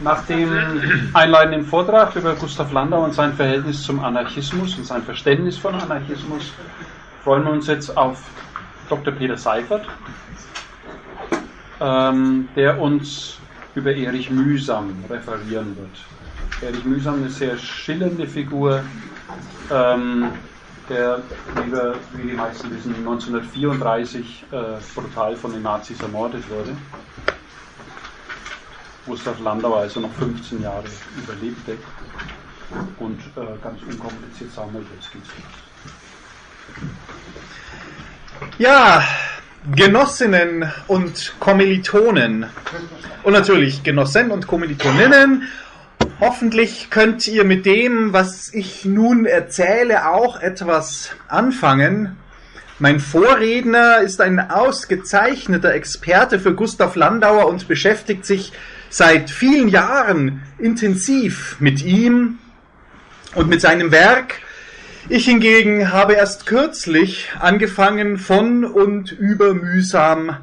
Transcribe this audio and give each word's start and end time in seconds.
Nach 0.00 0.26
dem 0.26 1.10
einleitenden 1.14 1.64
Vortrag 1.64 2.14
über 2.16 2.34
Gustav 2.34 2.72
Landau 2.72 3.04
und 3.04 3.14
sein 3.14 3.32
Verhältnis 3.32 3.82
zum 3.82 4.00
Anarchismus 4.00 4.76
und 4.76 4.84
sein 4.84 5.02
Verständnis 5.02 5.56
von 5.56 5.74
Anarchismus 5.74 6.52
freuen 7.22 7.44
wir 7.44 7.52
uns 7.52 7.66
jetzt 7.68 7.96
auf 7.96 8.22
Dr. 8.88 9.14
Peter 9.14 9.36
Seifert, 9.36 9.86
ähm, 11.80 12.48
der 12.54 12.80
uns 12.80 13.38
über 13.74 13.94
Erich 13.94 14.30
Mühsam 14.30 14.92
referieren 15.08 15.76
wird. 15.76 16.62
Erich 16.62 16.84
Mühsam 16.84 17.14
eine 17.14 17.30
sehr 17.30 17.56
schillernde 17.56 18.26
Figur, 18.26 18.82
ähm, 19.70 20.26
der, 20.88 21.22
wie, 21.56 21.72
wir, 21.72 21.94
wie 22.12 22.28
die 22.28 22.36
meisten 22.36 22.70
wissen, 22.70 22.94
1934 22.96 24.44
äh, 24.50 24.56
brutal 24.94 25.34
von 25.36 25.52
den 25.52 25.62
Nazis 25.62 26.00
ermordet 26.00 26.44
wurde. 26.50 26.76
Gustav 29.06 29.38
Landauer 29.40 29.78
also 29.78 30.00
noch 30.00 30.12
15 30.14 30.62
Jahre 30.62 30.84
überlebte. 31.16 31.76
Und 32.98 33.20
äh, 33.36 33.40
ganz 33.62 33.80
unkompliziert 33.82 34.50
wir, 34.56 34.80
jetzt 34.94 35.12
geht's 35.12 35.28
los. 35.28 35.44
Ja, 38.58 39.04
Genossinnen 39.74 40.70
und 40.88 41.34
Kommilitonen 41.40 42.46
und 43.22 43.32
natürlich 43.32 43.82
Genossen 43.82 44.30
und 44.30 44.46
Kommilitoninnen. 44.46 45.48
Hoffentlich 46.20 46.90
könnt 46.90 47.26
ihr 47.28 47.44
mit 47.44 47.66
dem, 47.66 48.12
was 48.12 48.52
ich 48.52 48.84
nun 48.84 49.26
erzähle, 49.26 50.10
auch 50.10 50.40
etwas 50.40 51.10
anfangen. 51.28 52.16
Mein 52.78 53.00
Vorredner 53.00 54.00
ist 54.00 54.20
ein 54.20 54.50
ausgezeichneter 54.50 55.72
Experte 55.72 56.38
für 56.38 56.54
Gustav 56.54 56.96
Landauer 56.96 57.46
und 57.46 57.68
beschäftigt 57.68 58.26
sich 58.26 58.52
seit 58.94 59.28
vielen 59.28 59.66
Jahren 59.66 60.40
intensiv 60.56 61.56
mit 61.58 61.82
ihm 61.82 62.38
und 63.34 63.48
mit 63.48 63.60
seinem 63.60 63.90
Werk. 63.90 64.36
Ich 65.08 65.24
hingegen 65.24 65.90
habe 65.90 66.12
erst 66.12 66.46
kürzlich 66.46 67.28
angefangen 67.40 68.18
von 68.18 68.64
und 68.64 69.10
über 69.10 69.52
mühsam 69.52 70.36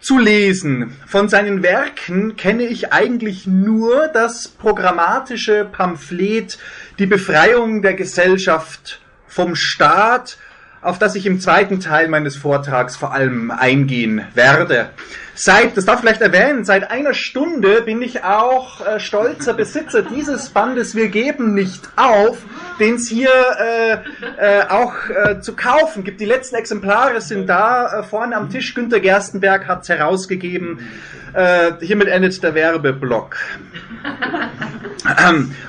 zu 0.00 0.18
lesen. 0.18 0.96
Von 1.06 1.28
seinen 1.28 1.62
Werken 1.62 2.34
kenne 2.34 2.64
ich 2.64 2.92
eigentlich 2.92 3.46
nur 3.46 4.08
das 4.08 4.48
programmatische 4.48 5.64
Pamphlet 5.64 6.58
Die 6.98 7.06
Befreiung 7.06 7.80
der 7.80 7.94
Gesellschaft 7.94 9.00
vom 9.28 9.54
Staat, 9.54 10.36
auf 10.82 10.98
das 10.98 11.14
ich 11.14 11.26
im 11.26 11.38
zweiten 11.38 11.78
Teil 11.78 12.08
meines 12.08 12.34
Vortrags 12.34 12.96
vor 12.96 13.12
allem 13.12 13.52
eingehen 13.52 14.26
werde. 14.34 14.90
Seit, 15.36 15.76
das 15.76 15.84
darf 15.84 15.96
ich 15.96 16.00
vielleicht 16.02 16.20
erwähnen, 16.20 16.64
seit 16.64 16.92
einer 16.92 17.12
Stunde 17.12 17.82
bin 17.82 18.00
ich 18.02 18.22
auch 18.22 18.86
äh, 18.86 19.00
stolzer 19.00 19.52
Besitzer 19.52 20.02
dieses 20.02 20.50
Bandes 20.50 20.94
Wir 20.94 21.08
geben 21.08 21.54
nicht 21.54 21.88
auf, 21.96 22.38
den 22.78 22.94
es 22.94 23.08
hier 23.08 23.30
äh, 23.58 23.92
äh, 24.38 24.68
auch 24.68 24.94
äh, 25.08 25.40
zu 25.40 25.56
kaufen 25.56 26.04
gibt. 26.04 26.20
Die 26.20 26.24
letzten 26.24 26.54
Exemplare 26.54 27.20
sind 27.20 27.48
da, 27.48 28.00
äh, 28.00 28.02
vorne 28.04 28.36
am 28.36 28.48
Tisch. 28.48 28.74
Günter 28.74 29.00
Gerstenberg 29.00 29.66
hat 29.66 29.82
es 29.82 29.88
herausgegeben. 29.88 30.78
Äh, 31.32 31.72
hiermit 31.80 32.06
endet 32.06 32.40
der 32.40 32.54
Werbeblock. 32.54 33.36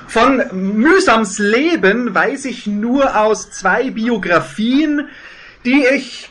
Von 0.06 0.42
Mühsams 0.52 1.38
Leben 1.40 2.14
weiß 2.14 2.44
ich 2.44 2.68
nur 2.68 3.20
aus 3.20 3.50
zwei 3.50 3.90
Biografien, 3.90 5.08
die 5.64 5.84
ich 5.84 6.30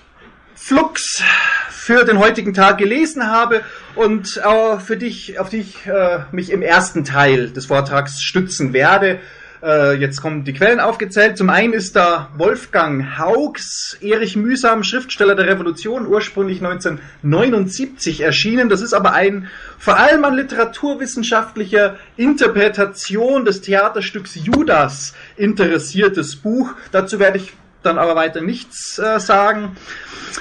flugs 0.66 1.22
für 1.70 2.06
den 2.06 2.18
heutigen 2.18 2.56
Tag 2.56 2.80
gelesen 2.80 3.30
habe 3.30 3.62
und 3.94 4.38
äh, 4.38 4.80
für 4.80 4.98
dich, 4.98 5.40
auf 5.40 5.50
die 5.50 5.60
ich 5.60 5.86
äh, 5.86 6.22
mich 6.32 6.50
im 6.50 6.64
ersten 6.64 7.04
Teil 7.04 7.52
des 7.52 7.68
Vortrags 7.68 8.20
stützen 8.24 8.74
werde. 8.74 9.20
Äh, 9.62 9.94
jetzt 9.98 10.24
kommen 10.24 10.44
die 10.44 10.54
Quellen 10.54 10.80
aufgezählt. 10.80 11.38
Zum 11.38 11.52
einen 11.52 11.74
ist 11.74 11.96
da 11.96 12.30
Wolfgang 12.36 13.20
Haugs, 13.20 13.96
Erich 14.02 14.36
Mühsam, 14.36 14.84
Schriftsteller 14.84 15.36
der 15.36 15.46
Revolution, 15.46 16.08
ursprünglich 16.08 16.66
1979 16.66 18.22
erschienen. 18.22 18.68
Das 18.68 18.82
ist 18.82 18.94
aber 18.94 19.14
ein 19.14 19.48
vor 19.78 20.00
allem 20.00 20.26
an 20.26 20.36
literaturwissenschaftlicher 20.36 21.98
Interpretation 22.18 23.46
des 23.46 23.62
Theaterstücks 23.62 24.34
Judas 24.34 25.14
interessiertes 25.38 26.38
Buch. 26.38 26.74
Dazu 26.92 27.20
werde 27.20 27.38
ich 27.38 27.54
dann 27.86 27.98
aber 27.98 28.16
weiter 28.16 28.42
nichts 28.42 29.00
äh, 29.00 29.20
sagen. 29.20 29.76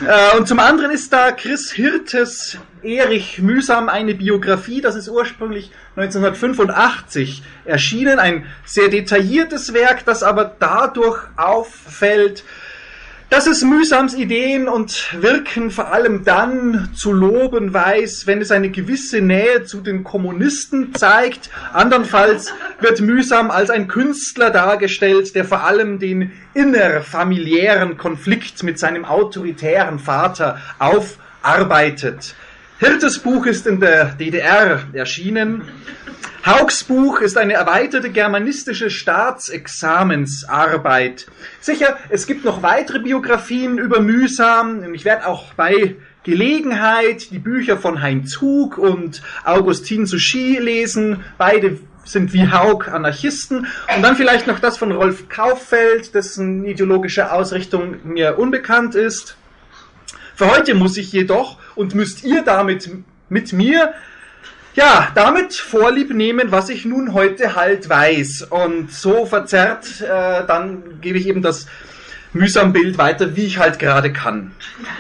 Äh, 0.07 0.37
und 0.37 0.49
zum 0.49 0.59
anderen 0.59 0.91
ist 0.91 1.13
da 1.13 1.33
Chris 1.33 1.71
Hirtes 1.73 2.59
Erich 2.83 3.39
Mühsam 3.39 3.89
eine 3.89 4.15
Biografie, 4.15 4.81
das 4.81 4.95
ist 4.95 5.09
ursprünglich 5.09 5.71
1985 5.97 7.43
erschienen, 7.65 8.19
ein 8.19 8.47
sehr 8.67 8.89
detailliertes 8.89 9.73
Werk, 9.73 10.05
das 10.05 10.23
aber 10.23 10.55
dadurch 10.59 11.23
auffällt, 11.37 12.45
dass 13.35 13.49
es 13.49 13.65
Mühsams 13.65 14.15
Ideen 14.15 14.69
und 14.69 15.21
Wirken 15.21 15.73
vor 15.73 15.93
allem 15.93 16.23
dann 16.23 16.91
zu 16.95 17.13
loben 17.13 17.75
weiß, 17.75 18.29
wenn 18.29 18.41
es 18.41 18.53
eine 18.53 18.71
gewisse 18.71 19.21
Nähe 19.21 19.65
zu 19.65 19.81
den 19.81 20.05
Kommunisten 20.05 20.95
zeigt. 20.95 21.51
Andernfalls 21.73 22.55
wird 22.79 23.01
Mühsam 23.01 23.51
als 23.51 23.71
ein 23.71 23.89
Künstler 23.89 24.51
dargestellt, 24.51 25.35
der 25.35 25.45
vor 25.45 25.65
allem 25.65 25.99
den 25.99 26.31
innerfamiliären 26.55 27.97
Konflikt 27.97 28.63
mit 28.63 28.79
seinem 28.79 29.05
autoritären 29.05 29.99
Vater 29.99 30.61
aufarbeitet. 30.79 32.37
Hirtes 32.79 33.19
Buch 33.19 33.47
ist 33.47 33.67
in 33.67 33.81
der 33.81 34.15
DDR 34.15 34.85
erschienen. 34.93 35.63
Haugs 36.47 36.85
Buch 36.85 37.23
ist 37.23 37.39
eine 37.39 37.55
erweiterte 37.55 38.11
germanistische 38.11 38.91
Staatsexamensarbeit. 38.91 41.27
Sicher, 41.59 41.97
es 42.11 42.27
gibt 42.27 42.45
noch 42.45 42.63
weitere 42.63 42.99
Biografien 42.99 43.79
über 43.79 44.01
Mühsam. 44.01 44.93
Ich 44.93 45.07
werde 45.07 45.27
auch 45.27 45.55
bei 45.55 45.97
Gelegenheit 46.23 47.31
die 47.31 47.39
Bücher 47.39 47.79
von 47.79 48.03
Heinz 48.03 48.43
Hug 48.43 48.77
und 48.77 49.23
Augustin 49.45 50.05
Suchy 50.05 50.59
lesen. 50.59 51.25
Beide 51.39 51.79
sind 52.05 52.35
wie 52.35 52.53
Haug 52.53 52.93
Anarchisten. 52.93 53.67
Und 53.97 54.03
dann 54.03 54.17
vielleicht 54.17 54.47
noch 54.47 54.59
das 54.59 54.77
von 54.77 54.93
Rolf 54.93 55.31
Kauffeld, 55.31 56.15
dessen 56.15 56.67
ideologische 56.67 57.33
Ausrichtung 57.33 58.01
mir 58.05 58.39
unbekannt 58.39 58.95
ist. 58.95 59.39
Für 60.35 60.51
heute 60.51 60.75
muss 60.75 60.99
ich 60.99 61.11
jedoch 61.11 61.57
und 61.75 61.95
müsst 61.95 62.23
ihr 62.23 62.43
damit 62.43 62.91
mit 63.31 63.55
mir 63.55 63.95
ja, 64.75 65.09
damit 65.15 65.55
Vorlieb 65.55 66.13
nehmen, 66.13 66.51
was 66.51 66.69
ich 66.69 66.85
nun 66.85 67.15
heute 67.15 67.55
halt 67.55 67.89
weiß. 67.89 68.49
Und 68.51 68.93
so 68.93 69.27
verzerrt, 69.27 70.01
äh, 70.01 70.47
dann 70.47 71.01
gebe 71.01 71.19
ich 71.19 71.27
eben 71.27 71.43
das 71.43 71.67
mühsam 72.33 72.73
Bild 72.73 72.99
weiter, 72.99 73.37
wie 73.37 73.47
ich 73.47 73.59
halt 73.59 73.79
gerade 73.79 74.13
kann. 74.13 74.53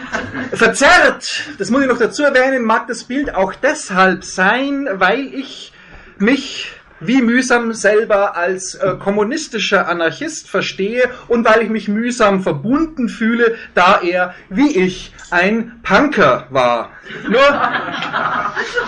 verzerrt, 0.53 1.45
das 1.59 1.71
muss 1.71 1.83
ich 1.83 1.89
noch 1.89 1.99
dazu 1.99 2.23
erwähnen, 2.23 2.65
mag 2.65 2.87
das 2.87 3.05
Bild 3.05 3.35
auch 3.35 3.55
deshalb 3.55 4.25
sein, 4.25 4.89
weil 4.93 5.35
ich 5.35 5.73
mich 6.19 6.73
wie 7.01 7.23
mühsam 7.23 7.73
selber 7.73 8.37
als 8.37 8.75
äh, 8.75 8.95
kommunistischer 8.99 9.89
Anarchist 9.89 10.49
verstehe 10.49 11.11
und 11.29 11.45
weil 11.45 11.63
ich 11.63 11.71
mich 11.71 11.89
mühsam 11.89 12.43
verbunden 12.43 13.09
fühle, 13.09 13.57
da 13.75 14.01
er 14.01 14.35
wie 14.49 14.77
ich 14.77 15.13
ein 15.31 15.81
Punker 15.83 16.47
war. 16.51 16.91
Nur, 17.29 17.61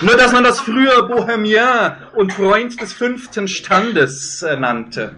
nur 0.01 0.17
dass 0.17 0.33
man 0.33 0.45
das 0.45 0.61
früher 0.61 1.09
Bohemien 1.09 1.93
und 2.15 2.33
Freund 2.33 2.81
des 2.81 2.93
fünften 2.93 3.49
Standes 3.49 4.43
äh, 4.43 4.57
nannte. 4.57 5.15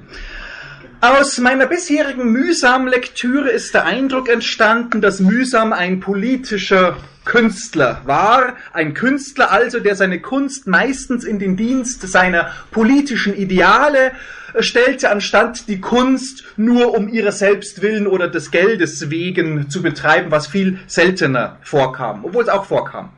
Aus 1.01 1.39
meiner 1.39 1.67
bisherigen 1.67 2.33
mühsamen 2.33 2.89
Lektüre 2.89 3.51
ist 3.51 3.73
der 3.73 3.85
Eindruck 3.85 4.29
entstanden, 4.29 5.01
dass 5.01 5.21
mühsam 5.21 5.73
ein 5.73 6.01
politischer 6.01 6.97
Künstler 7.25 8.03
war, 8.05 8.57
ein 8.73 8.95
Künstler 8.95 9.53
also, 9.53 9.79
der 9.79 9.95
seine 9.95 10.21
Kunst 10.21 10.67
meistens 10.67 11.23
in 11.23 11.39
den 11.39 11.57
Dienst 11.57 12.03
seiner 12.09 12.51
politischen 12.73 13.37
Ideale 13.37 14.11
äh, 14.55 14.63
stellte, 14.65 15.11
anstatt 15.11 15.69
die 15.69 15.81
Kunst 15.81 16.43
nur 16.57 16.97
um 16.97 17.09
ihrer 17.09 17.31
selbst 17.31 17.81
willen 17.81 18.09
oder 18.09 18.27
des 18.27 18.51
Geldes 18.51 19.09
wegen 19.09 19.71
zu 19.71 19.83
betreiben, 19.83 20.33
was 20.33 20.49
viel 20.49 20.81
seltener 20.89 21.59
vorkam, 21.63 22.25
obwohl 22.25 22.43
es 22.43 22.49
auch 22.49 22.65
vorkam. 22.65 23.11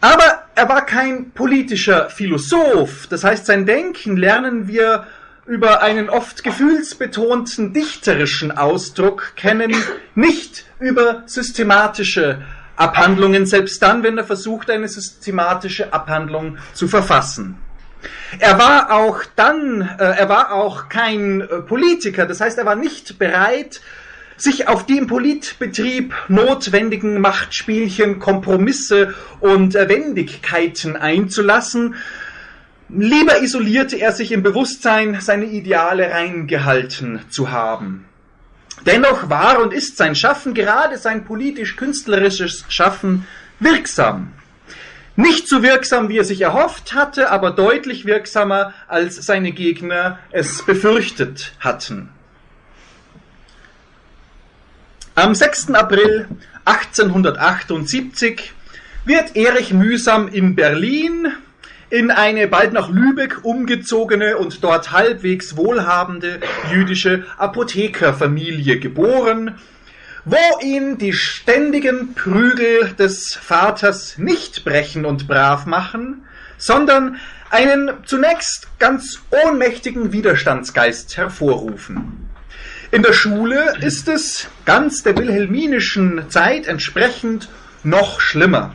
Aber 0.00 0.44
er 0.54 0.68
war 0.68 0.86
kein 0.86 1.32
politischer 1.32 2.08
Philosoph, 2.08 3.08
das 3.08 3.24
heißt, 3.24 3.46
sein 3.46 3.66
Denken 3.66 4.16
lernen 4.16 4.68
wir 4.68 5.08
über 5.48 5.82
einen 5.82 6.10
oft 6.10 6.44
gefühlsbetonten 6.44 7.72
dichterischen 7.72 8.52
Ausdruck 8.52 9.32
kennen, 9.34 9.74
nicht 10.14 10.66
über 10.78 11.22
systematische 11.24 12.42
Abhandlungen, 12.76 13.46
selbst 13.46 13.82
dann, 13.82 14.02
wenn 14.02 14.18
er 14.18 14.24
versucht, 14.24 14.70
eine 14.70 14.88
systematische 14.88 15.92
Abhandlung 15.92 16.58
zu 16.74 16.86
verfassen. 16.86 17.56
Er 18.38 18.58
war 18.58 18.92
auch 18.92 19.22
dann, 19.34 19.80
äh, 19.80 20.04
er 20.04 20.28
war 20.28 20.52
auch 20.52 20.88
kein 20.88 21.40
äh, 21.40 21.46
Politiker, 21.62 22.26
das 22.26 22.40
heißt, 22.40 22.58
er 22.58 22.66
war 22.66 22.76
nicht 22.76 23.18
bereit, 23.18 23.80
sich 24.36 24.68
auf 24.68 24.86
die 24.86 24.98
im 24.98 25.08
Politbetrieb 25.08 26.14
notwendigen 26.28 27.20
Machtspielchen, 27.20 28.20
Kompromisse 28.20 29.14
und 29.40 29.74
Wendigkeiten 29.74 30.94
einzulassen, 30.96 31.96
lieber 32.88 33.42
isolierte 33.42 33.96
er 33.96 34.12
sich 34.12 34.32
im 34.32 34.42
Bewusstsein, 34.42 35.20
seine 35.20 35.46
Ideale 35.46 36.10
reingehalten 36.10 37.20
zu 37.30 37.50
haben. 37.50 38.04
Dennoch 38.86 39.28
war 39.28 39.60
und 39.60 39.72
ist 39.72 39.96
sein 39.96 40.14
Schaffen, 40.14 40.54
gerade 40.54 40.98
sein 40.98 41.24
politisch-künstlerisches 41.24 42.64
Schaffen, 42.68 43.26
wirksam. 43.58 44.32
Nicht 45.16 45.48
so 45.48 45.64
wirksam, 45.64 46.08
wie 46.08 46.18
er 46.18 46.24
sich 46.24 46.42
erhofft 46.42 46.94
hatte, 46.94 47.30
aber 47.30 47.50
deutlich 47.50 48.04
wirksamer, 48.06 48.72
als 48.86 49.16
seine 49.16 49.50
Gegner 49.50 50.20
es 50.30 50.64
befürchtet 50.64 51.52
hatten. 51.58 52.10
Am 55.16 55.34
6. 55.34 55.70
April 55.74 56.28
1878 56.64 58.52
wird 59.04 59.34
Erich 59.34 59.72
Mühsam 59.72 60.28
in 60.28 60.54
Berlin 60.54 61.32
in 61.90 62.10
eine 62.10 62.48
bald 62.48 62.72
nach 62.72 62.90
Lübeck 62.90 63.44
umgezogene 63.44 64.36
und 64.36 64.62
dort 64.62 64.92
halbwegs 64.92 65.56
wohlhabende 65.56 66.40
jüdische 66.70 67.24
Apothekerfamilie 67.38 68.78
geboren, 68.78 69.58
wo 70.24 70.36
ihn 70.62 70.98
die 70.98 71.14
ständigen 71.14 72.14
Prügel 72.14 72.92
des 72.98 73.34
Vaters 73.34 74.18
nicht 74.18 74.64
brechen 74.64 75.06
und 75.06 75.26
brav 75.26 75.64
machen, 75.64 76.24
sondern 76.58 77.16
einen 77.50 77.90
zunächst 78.04 78.68
ganz 78.78 79.22
ohnmächtigen 79.30 80.12
Widerstandsgeist 80.12 81.16
hervorrufen. 81.16 82.28
In 82.90 83.02
der 83.02 83.14
Schule 83.14 83.76
ist 83.80 84.08
es 84.08 84.48
ganz 84.66 85.02
der 85.02 85.16
wilhelminischen 85.16 86.28
Zeit 86.28 86.66
entsprechend 86.66 87.48
noch 87.82 88.20
schlimmer. 88.20 88.74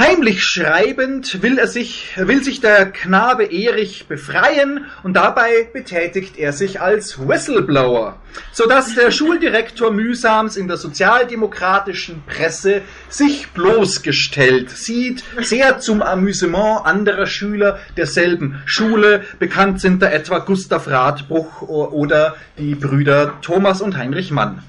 Heimlich 0.00 0.42
schreibend 0.44 1.42
will 1.42 1.58
er 1.58 1.66
sich, 1.66 2.16
will 2.16 2.42
sich 2.42 2.62
der 2.62 2.86
Knabe 2.86 3.44
Erich 3.44 4.06
befreien 4.08 4.86
und 5.02 5.12
dabei 5.12 5.68
betätigt 5.74 6.38
er 6.38 6.54
sich 6.54 6.80
als 6.80 7.28
Whistleblower, 7.28 8.16
sodass 8.50 8.94
der 8.94 9.10
Schuldirektor 9.10 9.90
mühsams 9.90 10.56
in 10.56 10.68
der 10.68 10.78
sozialdemokratischen 10.78 12.22
Presse 12.26 12.80
sich 13.10 13.50
bloßgestellt 13.50 14.70
sieht, 14.70 15.22
sehr 15.42 15.80
zum 15.80 16.00
Amüsement 16.00 16.86
anderer 16.86 17.26
Schüler 17.26 17.78
derselben 17.98 18.62
Schule. 18.64 19.24
Bekannt 19.38 19.82
sind 19.82 20.00
da 20.00 20.08
etwa 20.08 20.38
Gustav 20.38 20.88
Radbruch 20.88 21.60
oder 21.60 22.36
die 22.56 22.74
Brüder 22.74 23.38
Thomas 23.42 23.82
und 23.82 23.98
Heinrich 23.98 24.30
Mann. 24.30 24.62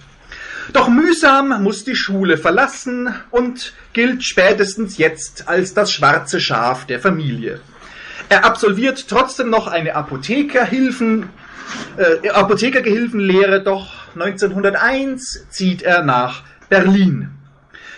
Doch 0.73 0.87
mühsam 0.87 1.63
muss 1.63 1.83
die 1.83 1.95
Schule 1.95 2.37
verlassen 2.37 3.13
und 3.29 3.73
gilt 3.93 4.23
spätestens 4.23 4.97
jetzt 4.97 5.47
als 5.47 5.73
das 5.73 5.91
schwarze 5.91 6.39
Schaf 6.39 6.85
der 6.85 6.99
Familie. 6.99 7.59
Er 8.29 8.45
absolviert 8.45 9.07
trotzdem 9.09 9.49
noch 9.49 9.67
eine 9.67 9.95
Apothekerhilfen, 9.95 11.29
äh, 11.97 12.29
Apothekergehilfenlehre, 12.29 13.61
doch 13.61 13.91
1901 14.15 15.47
zieht 15.49 15.81
er 15.81 16.03
nach 16.03 16.43
Berlin. 16.69 17.31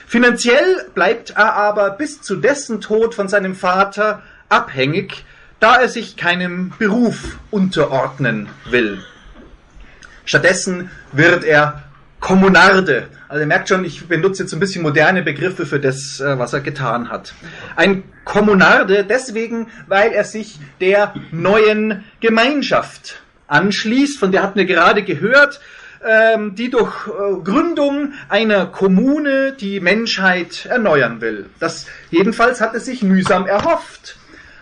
Finanziell 0.08 0.86
bleibt 0.94 1.32
er 1.32 1.54
aber 1.56 1.92
bis 1.92 2.22
zu 2.22 2.36
dessen 2.36 2.82
Tod 2.82 3.16
von 3.16 3.28
seinem 3.28 3.56
Vater 3.56 4.24
abhängig, 4.50 5.26
da 5.60 5.76
er 5.76 5.90
sich 5.90 6.18
keinem 6.18 6.74
Beruf 6.78 7.38
unterordnen 7.52 8.50
will. 8.70 9.04
Stattdessen 10.26 10.90
wird 11.12 11.44
er 11.44 11.83
Kommunarde. 12.24 13.10
Also 13.28 13.42
ihr 13.42 13.48
merkt 13.48 13.68
schon, 13.68 13.84
ich 13.84 14.08
benutze 14.08 14.44
jetzt 14.44 14.54
ein 14.54 14.60
bisschen 14.62 14.82
moderne 14.82 15.24
Begriffe 15.24 15.66
für 15.66 15.82
das, 15.82 16.22
äh, 16.22 16.40
was 16.40 16.54
er 16.54 16.62
getan 16.62 17.10
hat. 17.10 17.34
Ein 17.76 18.04
Kommunarde 18.24 19.04
deswegen, 19.04 19.68
weil 19.88 20.14
er 20.14 20.24
sich 20.24 20.58
der 20.80 21.14
neuen 21.32 22.06
Gemeinschaft 22.22 23.22
anschließt, 23.48 24.18
von 24.18 24.32
der 24.32 24.42
hatten 24.42 24.58
wir 24.58 24.64
gerade 24.64 25.04
gehört, 25.04 25.60
ähm, 26.02 26.56
die 26.56 26.70
durch 26.70 27.08
äh, 27.08 27.42
Gründung 27.44 28.14
einer 28.30 28.68
Kommune 28.68 29.52
die 29.52 29.82
Menschheit 29.82 30.66
erneuern 30.66 31.20
will. 31.20 31.48
Das 31.60 31.88
jedenfalls 32.10 32.62
hat 32.62 32.74
er 32.74 32.80
sich 32.80 33.04
mühsam 33.04 33.48
erhofft, 33.48 34.16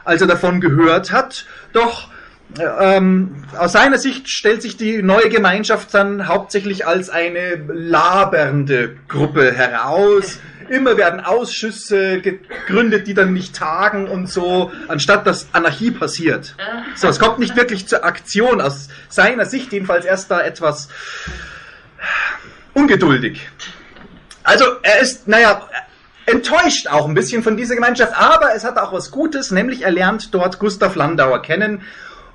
als 0.04 0.20
er 0.20 0.28
davon 0.28 0.62
gehört 0.62 1.12
hat, 1.12 1.46
doch 1.74 2.11
ähm, 2.60 3.44
aus 3.58 3.72
seiner 3.74 3.98
Sicht 3.98 4.30
stellt 4.30 4.62
sich 4.62 4.78
die 4.78 5.02
neue 5.02 5.30
Gemeinschaft 5.30 5.94
dann 5.94 6.28
hauptsächlich 6.28 6.86
als 6.86 7.10
eine 7.10 7.56
labernde 7.68 8.98
Gruppe 9.08 9.54
heraus. 9.54 10.40
Immer 10.70 10.96
werden 10.96 11.20
Ausschüsse 11.20 12.22
gegründet, 12.22 13.08
die 13.08 13.14
dann 13.14 13.34
nicht 13.34 13.56
tagen 13.56 14.08
und 14.08 14.30
so, 14.30 14.72
anstatt 14.88 15.28
dass 15.28 15.48
Anarchie 15.54 15.92
passiert. 15.92 16.56
So, 16.96 17.08
es 17.10 17.20
kommt 17.20 17.40
nicht 17.40 17.58
wirklich 17.58 17.88
zur 17.88 18.06
Aktion, 18.06 18.62
aus 18.62 18.88
seiner 19.10 19.46
Sicht 19.46 19.74
jedenfalls 19.74 20.06
erst 20.06 20.32
da 20.32 20.42
etwas 20.42 20.88
ungeduldig. 22.74 23.50
Also 24.44 24.66
er 24.82 25.00
ist, 25.02 25.28
naja, 25.28 25.68
enttäuscht 26.26 26.88
auch 26.88 27.08
ein 27.08 27.14
bisschen 27.14 27.44
von 27.44 27.58
dieser 27.58 27.76
Gemeinschaft, 27.76 28.14
aber 28.16 28.56
es 28.56 28.64
hat 28.64 28.78
auch 28.78 28.94
was 28.94 29.12
Gutes, 29.12 29.52
nämlich 29.52 29.84
er 29.84 29.92
lernt 29.92 30.34
dort 30.34 30.58
Gustav 30.60 30.96
Landauer 30.96 31.42
kennen 31.42 31.82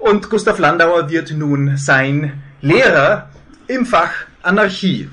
und 0.06 0.30
Gustav 0.30 0.58
Landauer 0.60 1.10
wird 1.10 1.32
nun 1.32 1.76
sein 1.76 2.40
Lehrer 2.60 3.28
im 3.66 3.84
Fach 3.84 4.12
Anarchie. 4.40 5.10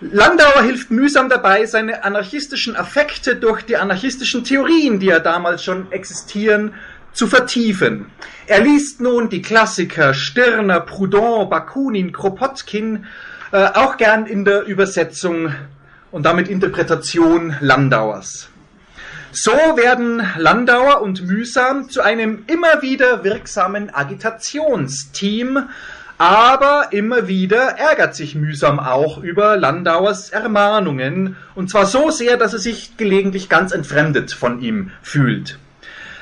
Landauer 0.00 0.62
hilft 0.62 0.90
mühsam 0.90 1.30
dabei, 1.30 1.64
seine 1.64 2.04
anarchistischen 2.04 2.76
Affekte 2.76 3.36
durch 3.36 3.62
die 3.62 3.78
anarchistischen 3.78 4.44
Theorien, 4.44 5.00
die 5.00 5.06
ja 5.06 5.20
damals 5.20 5.64
schon 5.64 5.90
existieren, 5.90 6.74
zu 7.14 7.26
vertiefen. 7.26 8.06
Er 8.46 8.60
liest 8.60 9.00
nun 9.00 9.30
die 9.30 9.40
Klassiker 9.40 10.12
Stirner, 10.12 10.80
Proudhon, 10.80 11.48
Bakunin, 11.48 12.12
Kropotkin, 12.12 13.06
äh, 13.52 13.64
auch 13.72 13.96
gern 13.96 14.26
in 14.26 14.44
der 14.44 14.64
Übersetzung 14.64 15.54
und 16.10 16.26
damit 16.26 16.48
Interpretation 16.48 17.56
Landauers. 17.60 18.50
So 19.36 19.50
werden 19.50 20.22
Landauer 20.36 21.02
und 21.02 21.26
Mühsam 21.26 21.90
zu 21.90 22.02
einem 22.02 22.44
immer 22.46 22.82
wieder 22.82 23.24
wirksamen 23.24 23.92
Agitationsteam, 23.92 25.70
aber 26.18 26.92
immer 26.92 27.26
wieder 27.26 27.70
ärgert 27.76 28.14
sich 28.14 28.36
Mühsam 28.36 28.78
auch 28.78 29.18
über 29.18 29.56
Landauers 29.56 30.30
Ermahnungen, 30.30 31.34
und 31.56 31.68
zwar 31.68 31.86
so 31.86 32.12
sehr, 32.12 32.36
dass 32.36 32.52
er 32.52 32.60
sich 32.60 32.96
gelegentlich 32.96 33.48
ganz 33.48 33.72
entfremdet 33.72 34.30
von 34.30 34.60
ihm 34.60 34.92
fühlt. 35.02 35.58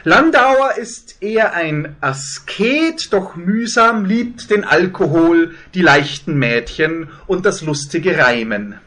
Landauer 0.05 0.79
ist 0.79 1.17
eher 1.21 1.53
ein 1.53 1.95
Asket, 2.01 3.13
doch 3.13 3.37
mühsam 3.37 4.07
liebt 4.07 4.51
den 4.51 4.65
Alkohol, 4.65 5.55
die 5.75 5.83
leichten 5.83 6.39
Mädchen 6.39 7.11
und 7.27 7.45
das 7.45 7.61
lustige 7.61 8.17
Reimen. 8.17 8.79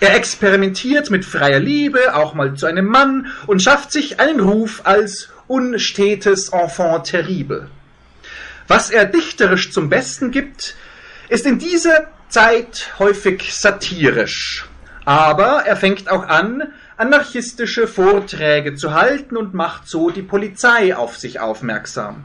Er 0.00 0.14
experimentiert 0.16 1.10
mit 1.10 1.24
freier 1.24 1.60
Liebe, 1.60 2.14
auch 2.14 2.34
mal 2.34 2.54
zu 2.54 2.66
einem 2.66 2.86
Mann, 2.86 3.28
und 3.46 3.62
schafft 3.62 3.92
sich 3.92 4.20
einen 4.20 4.40
Ruf 4.40 4.82
als 4.84 5.28
unstetes 5.46 6.50
Enfant 6.50 7.06
terrible. 7.06 7.68
Was 8.66 8.90
er 8.90 9.04
dichterisch 9.04 9.72
zum 9.72 9.88
Besten 9.88 10.30
gibt, 10.30 10.74
ist 11.28 11.46
in 11.46 11.58
dieser 11.58 12.08
Zeit 12.28 12.92
häufig 12.98 13.54
satirisch. 13.54 14.66
Aber 15.04 15.64
er 15.66 15.76
fängt 15.76 16.10
auch 16.10 16.26
an, 16.26 16.72
anarchistische 16.96 17.86
Vorträge 17.86 18.74
zu 18.74 18.94
halten 18.94 19.36
und 19.36 19.54
macht 19.54 19.88
so 19.88 20.10
die 20.10 20.22
Polizei 20.22 20.96
auf 20.96 21.16
sich 21.18 21.40
aufmerksam. 21.40 22.24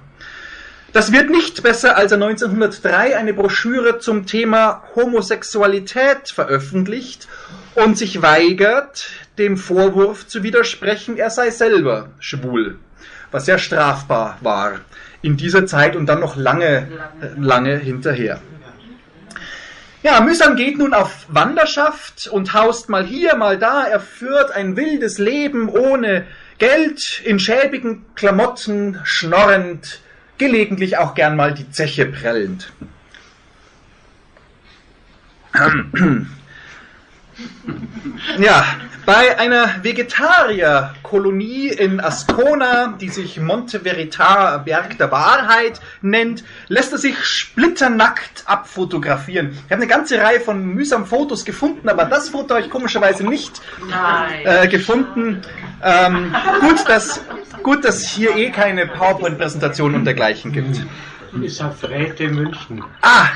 Das 0.94 1.12
wird 1.12 1.30
nicht 1.30 1.62
besser, 1.62 1.98
als 1.98 2.12
er 2.12 2.16
1903 2.16 3.16
eine 3.16 3.34
Broschüre 3.34 4.00
zum 4.00 4.26
Thema 4.26 4.84
Homosexualität 4.96 6.30
veröffentlicht 6.30 7.28
und 7.76 7.98
sich 7.98 8.22
weigert, 8.22 9.10
dem 9.38 9.58
Vorwurf 9.58 10.28
zu 10.28 10.44
widersprechen, 10.44 11.18
er 11.18 11.30
sei 11.30 11.50
selber 11.52 12.10
schwul, 12.20 12.80
was 13.32 13.46
sehr 13.46 13.58
strafbar 13.58 14.38
war 14.42 14.80
in 15.22 15.38
dieser 15.38 15.66
Zeit 15.66 15.96
und 15.96 16.06
dann 16.08 16.20
noch 16.20 16.36
lange, 16.36 16.88
lange 17.38 17.78
hinterher. 17.78 18.42
Ja, 20.02 20.22
Mühsam 20.22 20.56
geht 20.56 20.78
nun 20.78 20.94
auf 20.94 21.26
Wanderschaft 21.28 22.28
und 22.28 22.54
haust 22.54 22.88
mal 22.88 23.06
hier, 23.06 23.36
mal 23.36 23.58
da. 23.58 23.84
Er 23.84 24.00
führt 24.00 24.52
ein 24.52 24.78
wildes 24.78 25.18
Leben 25.18 25.68
ohne 25.68 26.26
Geld, 26.58 27.22
in 27.26 27.38
schäbigen 27.38 28.06
Klamotten, 28.16 29.00
schnorrend, 29.04 30.00
gelegentlich 30.38 30.98
auch 30.98 31.16
gern 31.16 31.36
mal 31.36 31.54
die 31.54 31.70
Zeche 31.70 32.06
prellend. 32.06 32.72
Ja, 38.38 38.66
bei 39.06 39.40
einer 39.40 39.84
Vegetarierkolonie 39.84 41.70
in 41.70 42.00
Ascona, 42.00 42.96
die 43.00 43.10
sich 43.10 43.40
Monte 43.40 43.80
Veritar 43.80 44.60
Berg 44.60 44.98
der 44.98 45.12
Wahrheit 45.12 45.80
nennt, 46.02 46.44
lässt 46.68 46.92
er 46.92 47.00
sich 47.00 47.18
splitternackt 47.24 48.44
abfotografieren. 48.46 49.52
Ich 49.52 49.64
habe 49.72 49.82
eine 49.82 49.88
ganze 49.88 50.22
Reihe 50.22 50.40
von 50.40 50.64
mühsamen 50.64 51.08
Fotos 51.08 51.44
gefunden, 51.44 51.90
aber 51.90 52.06
das 52.06 52.30
Foto 52.30 52.56
habe 52.56 52.66
ich 52.66 52.70
komischerweise 52.70 53.28
nicht 53.28 53.62
äh, 54.44 54.68
gefunden. 54.68 55.42
Ähm, 55.84 56.36
gut, 56.62 56.88
dass, 56.88 57.24
gut, 57.64 57.86
dass 57.86 58.08
hier 58.08 58.36
eh 58.36 58.52
keine 58.52 58.86
PowerPoint-Präsentation 58.86 59.96
und 59.96 60.06
dergleichen 60.06 60.52
gibt. 60.52 60.82
Ist 61.42 61.62
auf 61.62 61.84
Räte 61.84 62.28
München. 62.28 62.84
Ah! 63.02 63.28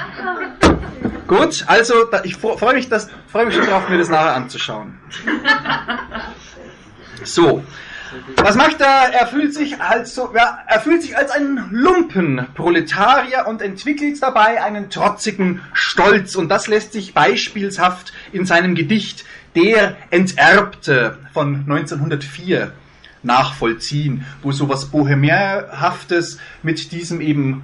Gut, 1.27 1.63
also 1.67 1.93
ich 2.23 2.35
freue 2.35 2.73
mich, 2.73 2.89
das, 2.89 3.09
freue 3.27 3.45
mich 3.45 3.55
schon 3.55 3.65
darauf, 3.65 3.87
mir 3.89 3.97
das 3.97 4.09
nachher 4.09 4.35
anzuschauen. 4.35 4.99
So. 7.23 7.63
Was 8.37 8.55
macht 8.55 8.79
er? 8.79 9.11
Er 9.13 9.27
fühlt 9.27 9.53
sich 9.53 9.81
als 9.81 10.13
so, 10.13 10.31
ja, 10.35 10.59
er 10.67 10.81
fühlt 10.81 11.01
sich 11.01 11.17
als 11.17 11.31
ein 11.31 11.69
Lumpenproletarier 11.71 13.45
und 13.47 13.61
entwickelt 13.61 14.21
dabei 14.21 14.63
einen 14.63 14.89
trotzigen 14.89 15.61
Stolz 15.73 16.35
und 16.35 16.49
das 16.49 16.67
lässt 16.67 16.93
sich 16.93 17.13
beispielshaft 17.13 18.13
in 18.31 18.45
seinem 18.45 18.75
Gedicht 18.75 19.25
Der 19.55 19.97
Enterbte 20.09 21.17
von 21.33 21.55
1904 21.67 22.73
nachvollziehen, 23.23 24.25
wo 24.41 24.51
sowas 24.51 24.85
Bohemierhaftes 24.85 26.39
mit 26.61 26.91
diesem 26.91 27.21
eben 27.21 27.63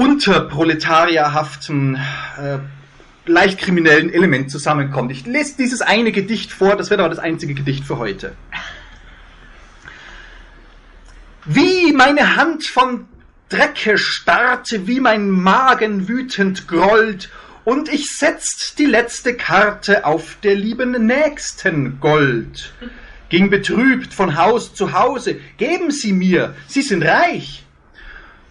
unterproletarierhaften, 0.00 1.96
äh, 1.96 2.58
leicht 3.26 3.58
kriminellen 3.58 4.10
Element 4.10 4.50
zusammenkommt. 4.50 5.12
Ich 5.12 5.26
lese 5.26 5.58
dieses 5.58 5.82
eine 5.82 6.10
Gedicht 6.10 6.52
vor, 6.52 6.74
das 6.76 6.88
wird 6.88 7.00
aber 7.00 7.10
das 7.10 7.18
einzige 7.18 7.52
Gedicht 7.52 7.84
für 7.84 7.98
heute. 7.98 8.32
Wie 11.44 11.92
meine 11.92 12.36
Hand 12.36 12.64
von 12.66 13.08
Drecke 13.50 13.98
starrte, 13.98 14.86
wie 14.86 15.00
mein 15.00 15.28
Magen 15.30 16.08
wütend 16.08 16.66
grollt, 16.66 17.28
und 17.64 17.92
ich 17.92 18.16
setzt 18.16 18.78
die 18.78 18.86
letzte 18.86 19.34
Karte 19.34 20.06
auf 20.06 20.38
der 20.42 20.54
lieben 20.54 20.92
Nächsten 21.06 22.00
Gold. 22.00 22.72
Ging 23.28 23.50
betrübt 23.50 24.14
von 24.14 24.38
Haus 24.38 24.72
zu 24.74 24.94
Hause, 24.94 25.38
geben 25.58 25.90
Sie 25.90 26.14
mir, 26.14 26.54
Sie 26.68 26.80
sind 26.80 27.02
reich. 27.04 27.66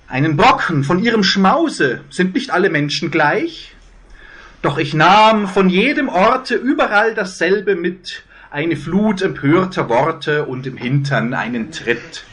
Einen 0.09 0.37
Brocken 0.37 0.83
von 0.83 0.97
ihrem 0.97 1.21
Schmause, 1.21 2.01
sind 2.09 2.33
nicht 2.33 2.49
alle 2.49 2.71
Menschen 2.71 3.11
gleich? 3.11 3.75
Doch 4.63 4.79
ich 4.79 4.95
nahm 4.95 5.47
von 5.47 5.69
jedem 5.69 6.09
Orte 6.09 6.55
überall 6.55 7.13
dasselbe 7.13 7.75
mit, 7.75 8.23
eine 8.49 8.75
Flut 8.75 9.21
empörter 9.21 9.87
Worte 9.87 10.45
und 10.45 10.65
im 10.65 10.77
Hintern 10.77 11.35
einen 11.35 11.71
Tritt. 11.71 12.23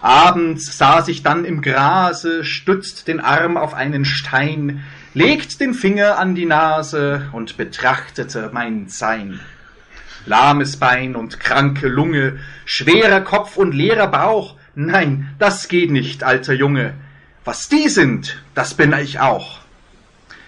Abends 0.00 0.78
saß 0.78 1.08
ich 1.08 1.22
dann 1.22 1.44
im 1.44 1.60
Grase, 1.60 2.42
stützt 2.42 3.06
den 3.06 3.20
Arm 3.20 3.58
auf 3.58 3.74
einen 3.74 4.06
Stein, 4.06 4.82
legt 5.12 5.60
den 5.60 5.74
Finger 5.74 6.18
an 6.18 6.34
die 6.34 6.46
Nase 6.46 7.28
und 7.32 7.58
betrachtete 7.58 8.48
mein 8.50 8.88
Sein. 8.88 9.40
Lahmes 10.24 10.78
Bein 10.78 11.16
und 11.16 11.38
kranke 11.38 11.88
Lunge, 11.88 12.38
schwerer 12.64 13.20
Kopf 13.20 13.58
und 13.58 13.74
leerer 13.74 14.06
Bauch, 14.06 14.56
nein, 14.74 15.34
das 15.38 15.68
geht 15.68 15.90
nicht, 15.90 16.24
alter 16.24 16.52
Junge. 16.52 16.94
Was 17.44 17.68
die 17.68 17.88
sind, 17.88 18.40
das 18.54 18.74
bin 18.74 18.92
ich 18.92 19.20
auch. 19.20 19.60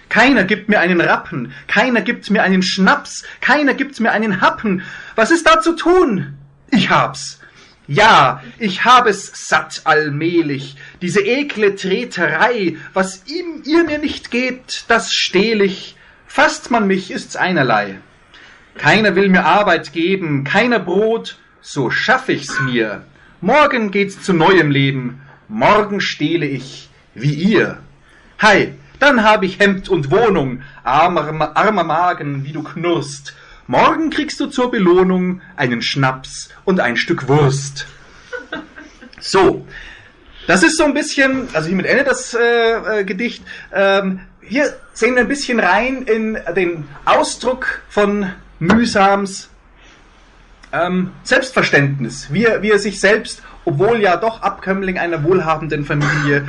Keiner 0.09 0.45
gibt 0.45 0.69
mir 0.69 0.79
einen 0.79 1.01
Rappen, 1.01 1.51
keiner 1.67 2.01
gibt 2.01 2.29
mir 2.29 2.43
einen 2.43 2.63
Schnaps, 2.63 3.25
keiner 3.41 3.73
gibt 3.73 3.99
mir 3.99 4.11
einen 4.11 4.39
Happen. 4.39 4.83
Was 5.15 5.31
ist 5.31 5.45
da 5.45 5.59
zu 5.59 5.73
tun? 5.73 6.37
Ich 6.71 6.89
hab's. 6.89 7.39
Ja, 7.87 8.41
ich 8.57 8.83
hab 8.83 9.05
es 9.05 9.31
satt 9.47 9.81
allmählich, 9.83 10.75
diese 11.01 11.21
ekle 11.21 11.75
Treterei, 11.75 12.77
was 12.93 13.27
ihm 13.27 13.61
ihr 13.63 13.83
mir 13.83 13.99
nicht 13.99 14.31
gebt, 14.31 14.85
das 14.87 15.13
stehl 15.13 15.61
ich, 15.61 15.95
fasst 16.25 16.71
man 16.71 16.87
mich, 16.87 17.11
ist's 17.11 17.35
einerlei. 17.35 17.99
Keiner 18.77 19.15
will 19.15 19.29
mir 19.29 19.45
Arbeit 19.45 19.93
geben, 19.93 20.43
keiner 20.43 20.79
Brot, 20.79 21.37
so 21.61 21.91
schaff 21.91 22.27
ich's 22.29 22.59
mir. 22.61 23.05
Morgen 23.45 23.91
geht's 23.91 24.23
zu 24.23 24.33
neuem 24.33 24.71
Leben, 24.71 25.21
morgen 25.47 26.01
stehle 26.01 26.47
ich, 26.47 26.89
wie 27.13 27.35
ihr. 27.35 27.77
Hei, 28.41 28.73
dann 28.97 29.23
hab 29.23 29.43
ich 29.43 29.59
Hemd 29.59 29.87
und 29.87 30.09
Wohnung, 30.09 30.63
armer, 30.83 31.55
armer 31.55 31.83
Magen, 31.83 32.43
wie 32.43 32.53
du 32.53 32.63
knurrst. 32.63 33.35
Morgen 33.67 34.09
kriegst 34.09 34.39
du 34.39 34.47
zur 34.47 34.71
Belohnung 34.71 35.41
einen 35.57 35.83
Schnaps 35.83 36.49
und 36.63 36.79
ein 36.79 36.97
Stück 36.97 37.27
Wurst. 37.27 37.85
So, 39.19 39.67
das 40.47 40.63
ist 40.63 40.77
so 40.77 40.85
ein 40.85 40.95
bisschen, 40.95 41.47
also 41.53 41.67
hiermit 41.67 41.85
endet 41.85 42.07
das 42.07 42.33
äh, 42.33 43.01
äh, 43.01 43.03
Gedicht. 43.03 43.43
Ähm, 43.71 44.21
hier 44.41 44.75
sehen 44.93 45.13
wir 45.13 45.21
ein 45.21 45.27
bisschen 45.27 45.59
rein 45.59 46.01
in 46.01 46.35
den 46.55 46.87
Ausdruck 47.05 47.83
von 47.89 48.31
Mühsams 48.57 49.49
ähm, 50.75 51.11
Selbstverständnis, 51.23 52.27
wie 52.31 52.45
er, 52.45 52.61
wie 52.61 52.71
er 52.71 52.79
sich 52.79 52.99
selbst, 52.99 53.41
obwohl 53.65 54.01
ja 54.01 54.17
doch 54.17 54.41
Abkömmling 54.41 54.97
einer 54.97 55.23
wohlhabenden 55.23 55.85
Familie, 55.85 56.45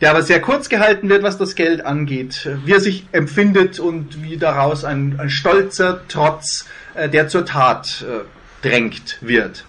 der 0.00 0.10
aber 0.10 0.22
sehr 0.22 0.40
kurz 0.40 0.68
gehalten 0.68 1.08
wird, 1.08 1.22
was 1.22 1.38
das 1.38 1.54
Geld 1.54 1.84
angeht, 1.84 2.48
wie 2.64 2.72
er 2.72 2.80
sich 2.80 3.06
empfindet 3.12 3.78
und 3.78 4.22
wie 4.22 4.36
daraus 4.36 4.84
ein, 4.84 5.18
ein 5.18 5.30
stolzer 5.30 6.00
Trotz, 6.08 6.66
äh, 6.94 7.08
der 7.08 7.28
zur 7.28 7.46
Tat 7.46 8.04
äh, 8.08 8.66
drängt 8.66 9.18
wird. 9.20 9.64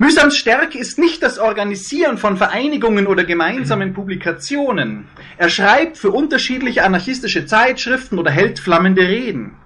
Mühsams 0.00 0.36
Stärke 0.36 0.78
ist 0.78 0.96
nicht 0.98 1.24
das 1.24 1.40
Organisieren 1.40 2.18
von 2.18 2.36
Vereinigungen 2.36 3.08
oder 3.08 3.24
gemeinsamen 3.24 3.94
Publikationen. 3.94 5.08
Er 5.38 5.48
schreibt 5.48 5.98
für 5.98 6.10
unterschiedliche 6.10 6.84
anarchistische 6.84 7.46
Zeitschriften 7.46 8.16
oder 8.16 8.30
hält 8.30 8.60
flammende 8.60 9.02
Reden. 9.02 9.56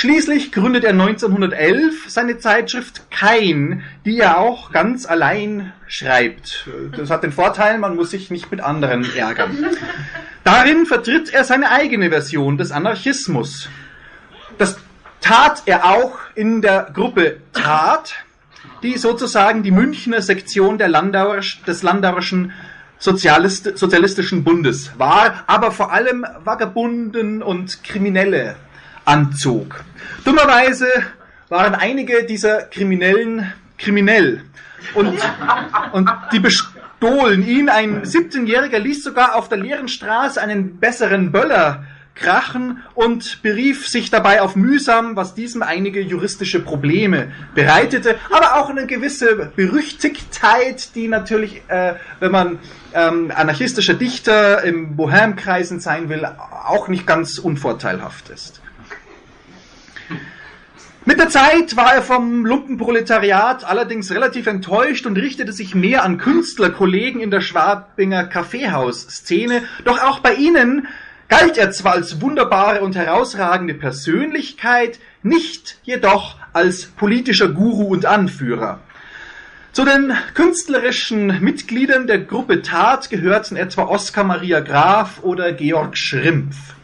Schließlich 0.00 0.52
gründet 0.52 0.84
er 0.84 0.92
1911 0.92 2.04
seine 2.06 2.38
Zeitschrift 2.38 3.10
Kein, 3.10 3.82
die 4.04 4.20
er 4.20 4.38
auch 4.38 4.70
ganz 4.70 5.06
allein 5.06 5.72
schreibt. 5.88 6.68
Das 6.96 7.10
hat 7.10 7.24
den 7.24 7.32
Vorteil, 7.32 7.78
man 7.78 7.96
muss 7.96 8.12
sich 8.12 8.30
nicht 8.30 8.48
mit 8.52 8.60
anderen 8.60 9.04
ärgern. 9.16 9.66
Darin 10.44 10.86
vertritt 10.86 11.34
er 11.34 11.42
seine 11.42 11.72
eigene 11.72 12.10
Version 12.10 12.56
des 12.58 12.70
Anarchismus. 12.70 13.68
Das 14.56 14.76
tat 15.20 15.64
er 15.66 15.86
auch 15.86 16.16
in 16.36 16.62
der 16.62 16.92
Gruppe 16.94 17.38
Tat, 17.52 18.14
die 18.84 18.98
sozusagen 18.98 19.64
die 19.64 19.72
Münchner 19.72 20.22
Sektion 20.22 20.78
Landauer, 20.78 21.40
des 21.66 21.82
Landauerischen 21.82 22.52
Sozialist, 23.00 23.76
Sozialistischen 23.76 24.44
Bundes 24.44 24.92
war, 24.96 25.42
aber 25.48 25.72
vor 25.72 25.90
allem 25.90 26.24
Vagabunden 26.44 27.42
und 27.42 27.82
Kriminelle 27.82 28.54
anzog. 29.08 29.84
Dummerweise 30.24 30.86
waren 31.48 31.74
einige 31.74 32.24
dieser 32.24 32.62
Kriminellen 32.62 33.52
kriminell 33.78 34.42
und, 34.94 35.18
und 35.92 36.10
die 36.32 36.40
bestohlen 36.40 37.46
ihn. 37.46 37.70
Ein 37.70 38.02
17-Jähriger 38.02 38.78
ließ 38.78 39.02
sogar 39.02 39.34
auf 39.34 39.48
der 39.48 39.58
leeren 39.58 39.88
Straße 39.88 40.40
einen 40.40 40.78
besseren 40.78 41.32
Böller 41.32 41.84
krachen 42.14 42.82
und 42.94 43.42
berief 43.42 43.88
sich 43.88 44.10
dabei 44.10 44.42
auf 44.42 44.56
mühsam, 44.56 45.16
was 45.16 45.34
diesem 45.34 45.62
einige 45.62 46.00
juristische 46.00 46.60
Probleme 46.60 47.30
bereitete, 47.54 48.16
aber 48.30 48.56
auch 48.56 48.68
eine 48.68 48.86
gewisse 48.86 49.52
Berüchtigtheit, 49.54 50.96
die 50.96 51.06
natürlich, 51.06 51.62
äh, 51.68 51.94
wenn 52.18 52.32
man 52.32 52.58
ähm, 52.92 53.32
anarchistischer 53.34 53.94
Dichter 53.94 54.64
im 54.64 54.96
Bohème-Kreisen 54.96 55.80
sein 55.80 56.08
will, 56.08 56.26
auch 56.26 56.88
nicht 56.88 57.06
ganz 57.06 57.38
unvorteilhaft 57.38 58.30
ist. 58.30 58.60
Mit 61.08 61.18
der 61.18 61.30
Zeit 61.30 61.74
war 61.74 61.94
er 61.94 62.02
vom 62.02 62.44
Lumpenproletariat 62.44 63.64
allerdings 63.64 64.10
relativ 64.10 64.46
enttäuscht 64.46 65.06
und 65.06 65.16
richtete 65.16 65.54
sich 65.54 65.74
mehr 65.74 66.04
an 66.04 66.18
Künstlerkollegen 66.18 67.22
in 67.22 67.30
der 67.30 67.40
Schwabinger 67.40 68.24
Kaffeehaus-Szene. 68.24 69.62
Doch 69.86 70.02
auch 70.02 70.18
bei 70.18 70.34
ihnen 70.34 70.86
galt 71.28 71.56
er 71.56 71.70
zwar 71.70 71.94
als 71.94 72.20
wunderbare 72.20 72.82
und 72.82 72.94
herausragende 72.94 73.72
Persönlichkeit, 73.72 74.98
nicht 75.22 75.78
jedoch 75.82 76.36
als 76.52 76.88
politischer 76.88 77.48
Guru 77.48 77.84
und 77.84 78.04
Anführer. 78.04 78.80
Zu 79.72 79.86
den 79.86 80.12
künstlerischen 80.34 81.42
Mitgliedern 81.42 82.06
der 82.06 82.18
Gruppe 82.18 82.60
Tat 82.60 83.08
gehörten 83.08 83.56
etwa 83.56 83.84
Oskar 83.84 84.24
Maria 84.24 84.60
Graf 84.60 85.22
oder 85.22 85.54
Georg 85.54 85.96
Schrimpf. 85.96 86.74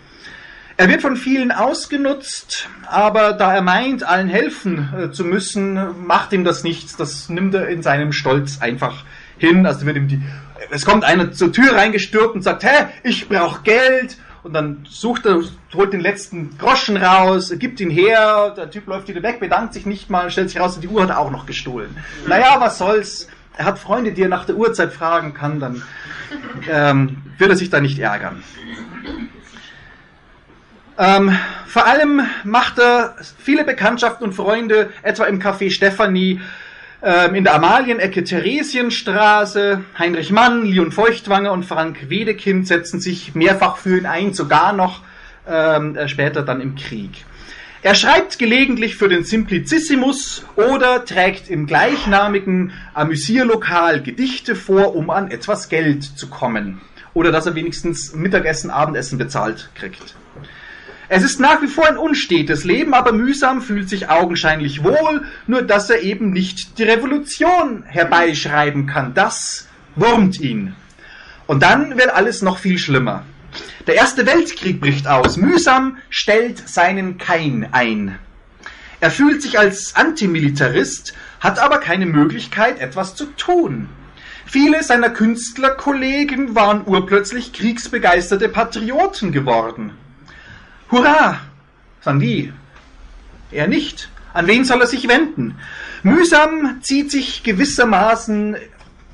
Er 0.76 0.88
wird 0.88 1.02
von 1.02 1.16
vielen 1.16 1.52
ausgenutzt, 1.52 2.69
aber 2.87 3.33
da 3.33 3.54
er 3.54 3.62
meint, 3.62 4.02
allen 4.02 4.28
helfen 4.28 4.88
äh, 4.97 5.11
zu 5.12 5.25
müssen, 5.25 6.04
macht 6.04 6.33
ihm 6.33 6.43
das 6.45 6.64
nichts. 6.64 6.97
Das 6.97 7.28
nimmt 7.28 7.54
er 7.54 7.69
in 7.69 7.83
seinem 7.83 8.12
Stolz 8.12 8.61
einfach 8.61 9.04
hin. 9.38 9.66
Also 9.66 9.87
wird 9.87 9.97
ihm 9.97 10.09
die, 10.09 10.21
es 10.71 10.85
kommt 10.85 11.04
einer 11.04 11.31
zur 11.31 11.52
Tür 11.52 11.76
reingestürmt 11.76 12.35
und 12.35 12.43
sagt, 12.43 12.64
hä, 12.64 12.87
ich 13.04 13.28
brauche 13.28 13.62
Geld. 13.62 14.16
und 14.43 14.52
dann 14.52 14.85
sucht 14.88 15.26
er, 15.26 15.43
holt 15.75 15.93
den 15.93 16.00
letzten 16.00 16.59
Groschen 16.59 16.97
raus, 16.97 17.52
gibt 17.59 17.81
ihn 17.81 17.90
her, 17.90 18.52
der 18.57 18.71
Typ 18.71 18.87
läuft 18.87 19.09
wieder 19.09 19.23
weg, 19.23 19.40
bedankt 19.40 19.75
sich 19.75 19.87
nicht 19.87 20.11
mal, 20.11 20.31
stellt 20.31 20.50
sich 20.50 20.61
raus, 20.61 20.78
die 20.78 20.88
Uhr 20.88 21.02
hat 21.02 21.09
er 21.09 21.19
auch 21.19 21.31
noch 21.31 21.47
gestohlen. 21.47 21.97
Naja, 22.28 22.57
was 22.59 22.78
soll's? 22.78 23.28
Er 23.57 23.64
hat 23.64 23.78
Freunde, 23.78 24.12
die 24.12 24.23
er 24.23 24.28
nach 24.28 24.45
der 24.45 24.57
Uhrzeit 24.57 24.93
fragen 24.93 25.33
kann, 25.33 25.61
dann 25.61 25.83
ähm, 26.71 27.23
wird 27.38 27.50
er 27.50 27.57
sich 27.57 27.71
da 27.71 27.81
nicht 27.81 27.99
ärgern. 27.99 28.43
Ähm, 30.96 31.36
vor 31.66 31.86
allem 31.86 32.22
macht 32.44 32.78
er 32.78 33.16
viele 33.38 33.64
Bekanntschaften 33.64 34.26
und 34.26 34.32
Freunde, 34.32 34.90
etwa 35.02 35.24
im 35.24 35.40
Café 35.40 35.70
Stefanie, 35.70 36.40
ähm, 37.02 37.34
in 37.34 37.44
der 37.44 37.54
Amalienecke 37.54 38.22
Theresienstraße. 38.22 39.84
Heinrich 39.98 40.30
Mann, 40.30 40.64
Leon 40.64 40.92
Feuchtwanger 40.92 41.52
und 41.52 41.64
Frank 41.64 42.08
Wedekind 42.08 42.68
setzen 42.68 43.00
sich 43.00 43.34
mehrfach 43.34 43.76
für 43.76 43.98
ihn 43.98 44.06
ein, 44.06 44.34
sogar 44.34 44.72
noch 44.72 45.02
ähm, 45.48 45.96
äh, 45.96 46.08
später 46.08 46.42
dann 46.42 46.60
im 46.60 46.76
Krieg. 46.76 47.24
Er 47.82 47.94
schreibt 47.94 48.38
gelegentlich 48.38 48.96
für 48.96 49.08
den 49.08 49.24
Simplicissimus 49.24 50.46
oder 50.56 51.04
trägt 51.04 51.50
im 51.50 51.66
gleichnamigen 51.66 52.72
Amüsierlokal 52.94 54.00
Gedichte 54.00 54.56
vor, 54.56 54.96
um 54.96 55.10
an 55.10 55.30
etwas 55.30 55.68
Geld 55.68 56.02
zu 56.02 56.28
kommen. 56.28 56.80
Oder 57.12 57.30
dass 57.30 57.44
er 57.44 57.54
wenigstens 57.54 58.14
Mittagessen, 58.14 58.70
Abendessen 58.70 59.18
bezahlt 59.18 59.68
kriegt. 59.74 60.14
Es 61.08 61.23
ist 61.23 61.38
nach 61.38 61.61
wie 61.61 61.66
vor 61.66 61.87
ein 61.87 61.99
unstetes 61.99 62.64
Leben, 62.64 62.94
aber 62.94 63.12
mühsam 63.12 63.61
fühlt 63.61 63.88
sich 63.88 64.08
augenscheinlich 64.08 64.82
wohl, 64.82 65.25
nur 65.46 65.62
dass 65.62 65.90
er 65.90 66.02
eben 66.02 66.30
nicht 66.30 66.78
die 66.78 66.84
Revolution 66.84 67.82
herbeischreiben 67.84 68.87
kann. 68.87 69.12
Das 69.12 69.68
wurmt 69.96 70.40
ihn. 70.40 70.75
Und 71.46 71.62
dann 71.62 71.99
wird 71.99 72.11
alles 72.11 72.40
noch 72.40 72.58
viel 72.58 72.78
schlimmer. 72.78 73.25
Der 73.87 73.96
Erste 73.96 74.26
Weltkrieg 74.26 74.80
bricht 74.80 75.06
aus. 75.06 75.37
Mühsam 75.37 75.99
stellt 76.08 76.68
seinen 76.68 77.18
Kein 77.18 77.68
ein. 77.73 78.18
Er 79.00 79.11
fühlt 79.11 79.42
sich 79.42 79.58
als 79.58 79.94
Antimilitarist, 79.96 81.14
hat 81.40 81.58
aber 81.58 81.78
keine 81.78 82.06
Möglichkeit, 82.06 82.80
etwas 82.80 83.14
zu 83.14 83.26
tun. 83.37 83.88
Viele 84.46 84.82
seiner 84.82 85.11
Künstlerkollegen 85.11 86.54
waren 86.54 86.87
urplötzlich 86.87 87.52
kriegsbegeisterte 87.52 88.49
Patrioten 88.49 89.32
geworden. 89.32 89.92
Hurra! 90.94 91.40
sagen 92.02 92.20
die. 92.20 92.52
Er 93.50 93.66
nicht. 93.66 94.10
An 94.32 94.46
wen 94.46 94.64
soll 94.64 94.80
er 94.80 94.86
sich 94.86 95.08
wenden? 95.08 95.56
Mühsam 96.04 96.78
zieht 96.82 97.10
sich 97.10 97.42
gewissermaßen 97.42 98.54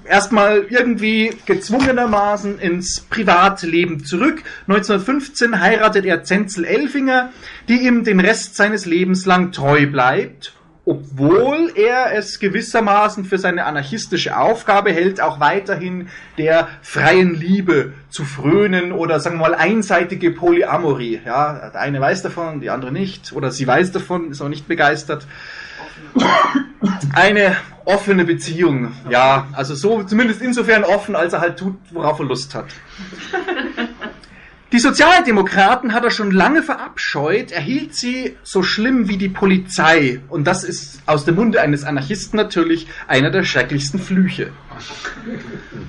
erstmal 0.04 0.66
irgendwie 0.68 1.32
gezwungenermaßen 1.46 2.58
ins 2.58 3.00
Privatleben 3.00 4.04
zurück. 4.04 4.42
1915 4.68 5.58
heiratet 5.58 6.04
er 6.04 6.22
Zenzel 6.22 6.66
Elfinger, 6.66 7.32
die 7.70 7.86
ihm 7.86 8.04
den 8.04 8.20
Rest 8.20 8.56
seines 8.56 8.84
Lebens 8.84 9.24
lang 9.24 9.50
treu 9.50 9.86
bleibt, 9.86 10.52
obwohl 10.90 11.70
er 11.76 12.16
es 12.16 12.40
gewissermaßen 12.40 13.24
für 13.24 13.38
seine 13.38 13.64
anarchistische 13.64 14.36
Aufgabe 14.36 14.90
hält, 14.90 15.20
auch 15.20 15.38
weiterhin 15.38 16.08
der 16.36 16.66
freien 16.82 17.36
Liebe 17.36 17.92
zu 18.08 18.24
frönen 18.24 18.90
oder 18.90 19.20
sagen 19.20 19.36
wir 19.36 19.50
mal 19.50 19.54
einseitige 19.54 20.32
Polyamorie. 20.32 21.20
Ja, 21.24 21.70
der 21.70 21.80
eine 21.80 22.00
weiß 22.00 22.22
davon, 22.22 22.60
die 22.60 22.70
andere 22.70 22.90
nicht, 22.90 23.32
oder 23.32 23.52
sie 23.52 23.68
weiß 23.68 23.92
davon, 23.92 24.32
ist 24.32 24.40
auch 24.40 24.48
nicht 24.48 24.66
begeistert. 24.66 25.28
Eine 27.14 27.56
offene 27.84 28.24
Beziehung, 28.24 28.92
ja, 29.08 29.46
also 29.52 29.76
so 29.76 30.02
zumindest 30.02 30.42
insofern 30.42 30.82
offen, 30.82 31.14
als 31.14 31.34
er 31.34 31.40
halt 31.40 31.56
tut, 31.56 31.76
worauf 31.92 32.18
er 32.18 32.24
Lust 32.24 32.52
hat. 32.56 32.66
Die 34.72 34.78
Sozialdemokraten 34.78 35.92
hat 35.92 36.04
er 36.04 36.12
schon 36.12 36.30
lange 36.30 36.62
verabscheut, 36.62 37.50
er 37.50 37.60
hielt 37.60 37.96
sie 37.96 38.36
so 38.44 38.62
schlimm 38.62 39.08
wie 39.08 39.16
die 39.16 39.28
Polizei. 39.28 40.20
Und 40.28 40.44
das 40.46 40.62
ist 40.62 41.00
aus 41.06 41.24
dem 41.24 41.34
Munde 41.34 41.60
eines 41.60 41.82
Anarchisten 41.82 42.36
natürlich 42.36 42.86
einer 43.08 43.32
der 43.32 43.42
schrecklichsten 43.42 43.98
Flüche. 43.98 44.52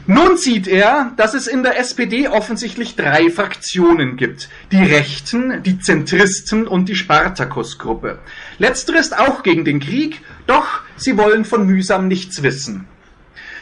Nun 0.07 0.35
sieht 0.35 0.67
er, 0.67 1.11
dass 1.15 1.35
es 1.35 1.45
in 1.45 1.61
der 1.61 1.77
SPD 1.77 2.27
offensichtlich 2.27 2.95
drei 2.95 3.29
Fraktionen 3.29 4.17
gibt. 4.17 4.49
Die 4.71 4.83
Rechten, 4.83 5.61
die 5.61 5.77
Zentristen 5.77 6.67
und 6.67 6.89
die 6.89 6.95
Spartakus-Gruppe. 6.95 8.17
Letztere 8.57 8.97
ist 8.97 9.15
auch 9.15 9.43
gegen 9.43 9.63
den 9.63 9.79
Krieg, 9.79 10.21
doch 10.47 10.81
sie 10.95 11.19
wollen 11.19 11.45
von 11.45 11.67
mühsam 11.67 12.07
nichts 12.07 12.41
wissen. 12.41 12.87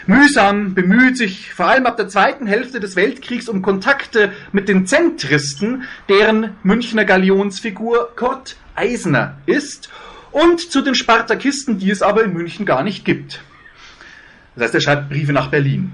Mühsam 0.10 0.74
bemüht 0.74 1.18
sich 1.18 1.54
vor 1.54 1.68
allem 1.68 1.86
ab 1.86 1.96
der 1.96 2.08
zweiten 2.08 2.48
Hälfte 2.48 2.80
des 2.80 2.96
Weltkriegs 2.96 3.48
um 3.48 3.62
Kontakte 3.62 4.32
mit 4.52 4.68
den 4.68 4.88
Zentristen, 4.88 5.84
deren 6.10 6.56
Münchner 6.64 7.06
Galionsfigur 7.06 8.16
Kurt 8.16 8.56
Eisner 8.74 9.38
ist, 9.46 9.92
und 10.32 10.72
zu 10.72 10.82
den 10.82 10.96
Spartakisten, 10.96 11.78
die 11.78 11.92
es 11.92 12.02
aber 12.02 12.24
in 12.24 12.34
München 12.34 12.66
gar 12.66 12.82
nicht 12.82 13.06
gibt. 13.06 13.42
Das 14.56 14.64
heißt, 14.64 14.74
er 14.74 14.82
schreibt 14.82 15.10
Briefe 15.10 15.32
nach 15.32 15.52
Berlin. 15.52 15.92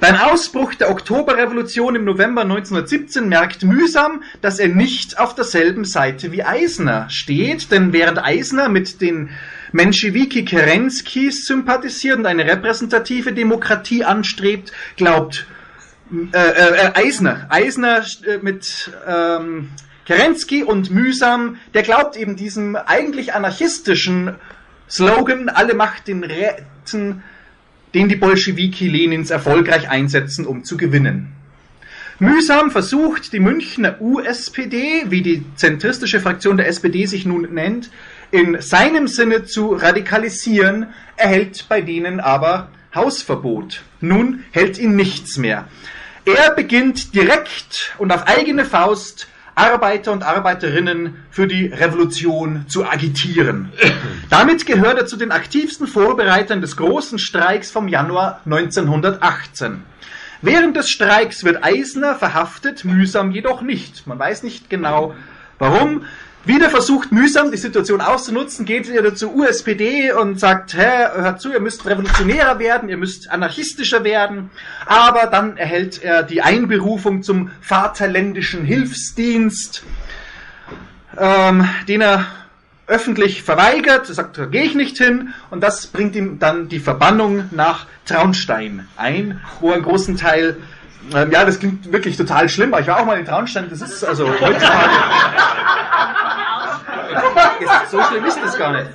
Beim 0.00 0.16
Ausbruch 0.16 0.74
der 0.74 0.90
Oktoberrevolution 0.90 1.96
im 1.96 2.04
November 2.04 2.42
1917 2.42 3.26
merkt 3.26 3.62
Mühsam, 3.62 4.22
dass 4.42 4.58
er 4.58 4.68
nicht 4.68 5.18
auf 5.18 5.34
derselben 5.34 5.86
Seite 5.86 6.30
wie 6.30 6.44
Eisner 6.44 7.08
steht, 7.08 7.72
denn 7.72 7.94
während 7.94 8.22
Eisner 8.22 8.68
mit 8.68 9.00
den 9.00 9.30
Menschewiki 9.72 10.44
Kerenskis 10.44 11.46
sympathisiert 11.46 12.18
und 12.18 12.26
eine 12.26 12.46
repräsentative 12.46 13.32
Demokratie 13.32 14.04
anstrebt, 14.04 14.72
glaubt 14.96 15.46
äh, 16.32 16.38
äh, 16.38 16.92
Eisner, 16.94 17.46
Eisner 17.50 18.02
äh, 18.26 18.38
mit 18.38 18.90
ähm, 19.06 19.68
Kerensky 20.06 20.62
und 20.62 20.90
Mühsam, 20.90 21.56
der 21.74 21.82
glaubt 21.82 22.16
eben 22.16 22.34
diesem 22.34 22.76
eigentlich 22.76 23.34
anarchistischen 23.34 24.36
Slogan, 24.88 25.50
alle 25.50 25.74
Macht 25.74 26.08
den 26.08 26.24
Räten, 26.24 27.22
den 27.94 28.08
die 28.08 28.16
Bolschewiki 28.16 28.88
Lenins 28.88 29.30
erfolgreich 29.30 29.90
einsetzen, 29.90 30.46
um 30.46 30.64
zu 30.64 30.78
gewinnen. 30.78 31.34
Mühsam 32.20 32.70
versucht 32.70 33.32
die 33.32 33.38
Münchner 33.38 34.00
USPD, 34.00 35.04
wie 35.08 35.22
die 35.22 35.44
zentristische 35.56 36.20
Fraktion 36.20 36.56
der 36.56 36.68
SPD 36.68 37.06
sich 37.06 37.26
nun 37.26 37.42
nennt, 37.52 37.90
in 38.30 38.60
seinem 38.60 39.08
Sinne 39.08 39.44
zu 39.44 39.72
radikalisieren, 39.74 40.88
erhält 41.16 41.66
bei 41.68 41.80
denen 41.80 42.20
aber 42.20 42.68
Hausverbot. 42.94 43.82
Nun 44.00 44.44
hält 44.50 44.78
ihn 44.78 44.96
nichts 44.96 45.38
mehr. 45.38 45.68
Er 46.24 46.50
beginnt 46.50 47.14
direkt 47.14 47.94
und 47.98 48.12
auf 48.12 48.26
eigene 48.26 48.64
Faust 48.64 49.28
Arbeiter 49.54 50.12
und 50.12 50.22
Arbeiterinnen 50.22 51.16
für 51.30 51.48
die 51.48 51.66
Revolution 51.66 52.66
zu 52.68 52.86
agitieren. 52.86 53.72
Damit 54.30 54.66
gehört 54.66 54.98
er 54.98 55.06
zu 55.06 55.16
den 55.16 55.32
aktivsten 55.32 55.88
Vorbereitern 55.88 56.60
des 56.60 56.76
großen 56.76 57.18
Streiks 57.18 57.70
vom 57.70 57.88
Januar 57.88 58.40
1918. 58.44 59.82
Während 60.42 60.76
des 60.76 60.88
Streiks 60.88 61.42
wird 61.42 61.64
Eisner 61.64 62.14
verhaftet, 62.14 62.84
mühsam 62.84 63.32
jedoch 63.32 63.60
nicht. 63.60 64.06
Man 64.06 64.18
weiß 64.18 64.44
nicht 64.44 64.70
genau 64.70 65.14
warum. 65.58 66.04
Wieder 66.48 66.70
versucht 66.70 67.12
mühsam 67.12 67.50
die 67.50 67.58
Situation 67.58 68.00
auszunutzen, 68.00 68.64
geht 68.64 68.90
wieder 68.90 69.14
zur 69.14 69.34
USPD 69.34 70.12
und 70.12 70.40
sagt, 70.40 70.72
hä, 70.72 71.08
hört 71.16 71.42
zu, 71.42 71.52
ihr 71.52 71.60
müsst 71.60 71.84
revolutionärer 71.84 72.58
werden, 72.58 72.88
ihr 72.88 72.96
müsst 72.96 73.30
anarchistischer 73.30 74.02
werden. 74.02 74.48
Aber 74.86 75.26
dann 75.26 75.58
erhält 75.58 76.02
er 76.02 76.22
die 76.22 76.40
Einberufung 76.40 77.22
zum 77.22 77.50
Vaterländischen 77.60 78.64
Hilfsdienst, 78.64 79.84
ähm, 81.18 81.68
den 81.86 82.00
er 82.00 82.24
öffentlich 82.86 83.42
verweigert, 83.42 84.08
er 84.08 84.14
sagt, 84.14 84.38
da 84.38 84.46
gehe 84.46 84.62
ich 84.62 84.74
nicht 84.74 84.96
hin 84.96 85.34
und 85.50 85.62
das 85.62 85.88
bringt 85.88 86.16
ihm 86.16 86.38
dann 86.38 86.70
die 86.70 86.80
Verbannung 86.80 87.44
nach 87.50 87.84
Traunstein 88.06 88.88
ein, 88.96 89.38
wo 89.60 89.68
er 89.68 89.74
einen 89.74 89.82
großen 89.82 90.16
Teil 90.16 90.56
ähm, 91.14 91.30
ja, 91.30 91.44
das 91.44 91.58
klingt 91.58 91.90
wirklich 91.92 92.16
total 92.16 92.48
schlimm, 92.48 92.72
aber 92.74 92.82
ich 92.82 92.88
war 92.88 93.00
auch 93.00 93.06
mal 93.06 93.18
in 93.18 93.24
Traunstein, 93.24 93.68
das 93.70 93.80
ist 93.80 94.04
also 94.04 94.28
heutzutage. 94.28 94.90
So 97.90 98.02
schlimm 98.02 98.24
ist 98.24 98.38
das 98.42 98.58
gar 98.58 98.72
nicht. 98.72 98.90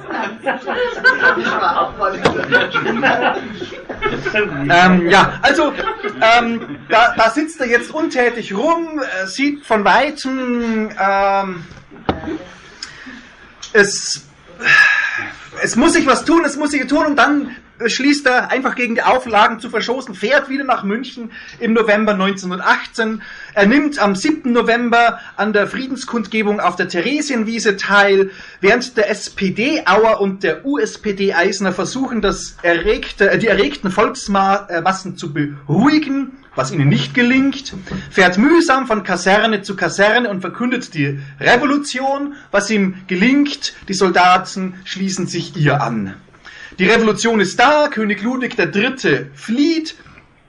ähm, 4.69 5.09
ja, 5.09 5.39
also 5.41 5.73
ähm, 6.21 6.77
da, 6.89 7.13
da, 7.15 7.29
sitzt 7.29 7.59
er 7.61 7.67
jetzt 7.67 7.91
untätig 7.91 8.53
rum, 8.53 8.99
äh, 8.99 9.27
sieht 9.27 9.65
von 9.65 9.83
weitem, 9.83 10.89
ähm, 10.99 11.63
es, 13.73 14.25
es 15.61 15.75
muss 15.75 15.93
sich 15.93 16.05
was 16.05 16.25
tun, 16.25 16.43
es 16.45 16.57
muss 16.57 16.71
sich 16.71 16.85
tun 16.87 17.05
und 17.05 17.15
dann 17.15 17.55
beschließt 17.83 18.25
er, 18.25 18.49
einfach 18.49 18.75
gegen 18.75 18.95
die 18.95 19.03
Auflagen 19.03 19.59
zu 19.59 19.69
verstoßen, 19.69 20.15
fährt 20.15 20.49
wieder 20.49 20.63
nach 20.63 20.83
München 20.83 21.31
im 21.59 21.73
November 21.73 22.13
1918. 22.13 23.21
Er 23.53 23.65
nimmt 23.67 23.99
am 23.99 24.15
7. 24.15 24.51
November 24.51 25.19
an 25.35 25.53
der 25.53 25.67
Friedenskundgebung 25.67 26.59
auf 26.59 26.75
der 26.75 26.87
Theresienwiese 26.87 27.77
teil, 27.77 28.31
während 28.61 28.97
der 28.97 29.09
SPD 29.09 29.83
Auer 29.85 30.19
und 30.21 30.43
der 30.43 30.65
USPD 30.65 31.33
Eisner 31.33 31.73
versuchen, 31.73 32.21
das 32.21 32.57
erregte, 32.63 33.29
äh, 33.29 33.37
die 33.37 33.47
erregten 33.47 33.91
Volksmassen 33.91 35.17
zu 35.17 35.33
beruhigen 35.33 36.31
was 36.55 36.71
ihnen 36.71 36.89
nicht 36.89 37.13
gelingt, 37.13 37.73
fährt 38.11 38.37
mühsam 38.37 38.85
von 38.85 39.03
Kaserne 39.03 39.61
zu 39.61 39.75
Kaserne 39.75 40.29
und 40.29 40.41
verkündet 40.41 40.93
die 40.93 41.19
Revolution, 41.39 42.35
was 42.51 42.69
ihm 42.69 42.95
gelingt, 43.07 43.73
die 43.87 43.93
Soldaten 43.93 44.75
schließen 44.85 45.27
sich 45.27 45.55
ihr 45.55 45.81
an. 45.81 46.15
Die 46.79 46.87
Revolution 46.87 47.39
ist 47.39 47.59
da, 47.59 47.87
König 47.87 48.23
Ludwig 48.23 48.57
III. 48.57 49.27
flieht, 49.35 49.95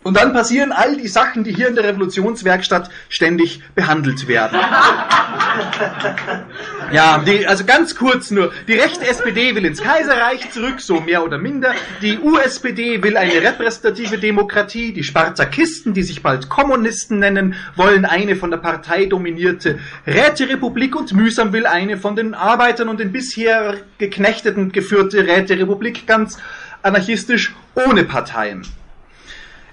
und 0.05 0.17
dann 0.17 0.33
passieren 0.33 0.71
all 0.71 0.97
die 0.97 1.09
Sachen, 1.09 1.43
die 1.43 1.53
hier 1.53 1.69
in 1.69 1.75
der 1.75 1.85
Revolutionswerkstatt 1.85 2.91
ständig 3.09 3.61
behandelt 3.75 4.29
werden. 4.29 4.61
Ja, 6.93 7.19
die, 7.19 7.47
also 7.47 7.65
ganz 7.65 7.97
kurz 7.97 8.31
nur. 8.31 8.53
Die 8.69 8.75
rechte 8.75 9.07
SPD 9.07 9.55
will 9.55 9.65
ins 9.65 9.81
Kaiserreich 9.81 10.51
zurück, 10.51 10.81
so 10.81 11.01
mehr 11.01 11.25
oder 11.25 11.39
minder. 11.39 11.75
Die 12.03 12.19
USPD 12.19 13.03
will 13.03 13.17
eine 13.17 13.41
repräsentative 13.41 14.19
Demokratie. 14.19 14.93
Die 14.93 15.03
Spartakisten, 15.03 15.95
die 15.95 16.03
sich 16.03 16.23
bald 16.23 16.49
Kommunisten 16.49 17.19
nennen, 17.19 17.55
wollen 17.75 18.05
eine 18.05 18.37
von 18.37 18.51
der 18.51 18.59
Partei 18.59 19.07
dominierte 19.07 19.79
Räterepublik 20.07 20.95
und 20.95 21.13
mühsam 21.15 21.53
will 21.53 21.67
eine 21.67 21.97
von 21.97 22.17
den 22.17 22.35
Arbeitern 22.35 22.89
und 22.89 23.01
den 23.01 23.13
bisher 23.13 23.77
Geknechteten 23.99 24.73
geführte 24.73 25.27
Räterepublik 25.27 26.07
ganz 26.07 26.39
anarchistisch 26.83 27.55
ohne 27.75 28.05
Parteien. 28.05 28.67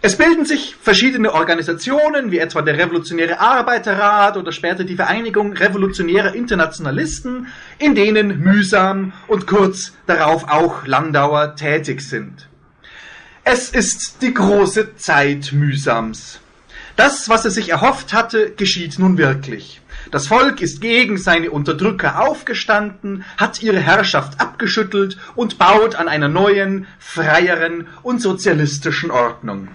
Es 0.04 0.18
bilden 0.18 0.46
sich 0.46 0.76
verschiedene 0.82 1.32
Organisationen, 1.32 2.32
wie 2.32 2.40
etwa 2.40 2.64
der 2.64 2.76
Revolutionäre 2.76 3.40
Arbeiterrat 3.40 4.36
oder 4.36 4.52
später 4.52 4.84
die 4.84 4.96
Vereinigung 4.96 5.54
Revolutionärer 5.54 6.34
Internationalisten, 6.34 7.46
in 7.78 7.94
denen 7.94 8.40
mühsam 8.40 9.14
und 9.28 9.46
kurz 9.46 9.94
darauf 10.08 10.50
auch 10.50 10.88
Landauer 10.88 11.56
tätig 11.56 12.02
sind. 12.02 12.48
Es 13.44 13.70
ist 13.70 14.24
die 14.24 14.34
große 14.34 14.96
Zeit 14.96 15.52
mühsams. 15.54 16.40
Das, 16.96 17.30
was 17.30 17.46
er 17.46 17.52
sich 17.52 17.70
erhofft 17.70 18.12
hatte, 18.12 18.54
geschieht 18.58 18.98
nun 18.98 19.20
wirklich. 19.20 19.82
Das 20.10 20.26
Volk 20.26 20.62
ist 20.62 20.82
gegen 20.82 21.20
seine 21.20 21.52
Unterdrücker 21.52 22.28
aufgestanden, 22.28 23.24
hat 23.38 23.62
ihre 23.62 23.80
Herrschaft 23.80 24.42
abgeschüttelt 24.42 25.20
und 25.36 25.60
baut 25.60 25.94
an 25.94 26.08
einer 26.08 26.28
neuen, 26.28 26.88
freieren 26.98 27.88
und 28.02 28.20
sozialistischen 28.20 29.12
Ordnung. 29.12 29.68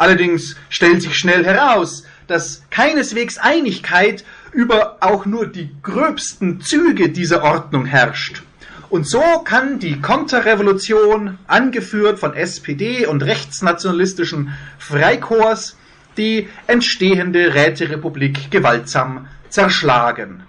Allerdings 0.00 0.56
stellt 0.70 1.02
sich 1.02 1.14
schnell 1.14 1.44
heraus, 1.44 2.04
dass 2.26 2.62
keineswegs 2.70 3.36
Einigkeit 3.36 4.24
über 4.50 4.96
auch 5.00 5.26
nur 5.26 5.46
die 5.46 5.76
gröbsten 5.82 6.62
Züge 6.62 7.10
dieser 7.10 7.42
Ordnung 7.42 7.84
herrscht. 7.84 8.42
Und 8.88 9.06
so 9.06 9.20
kann 9.44 9.78
die 9.78 10.00
Konterrevolution, 10.00 11.36
angeführt 11.46 12.18
von 12.18 12.32
SPD 12.32 13.04
und 13.04 13.22
rechtsnationalistischen 13.22 14.54
Freikorps, 14.78 15.76
die 16.16 16.48
entstehende 16.66 17.52
Räterepublik 17.52 18.50
gewaltsam 18.50 19.28
zerschlagen. 19.50 20.44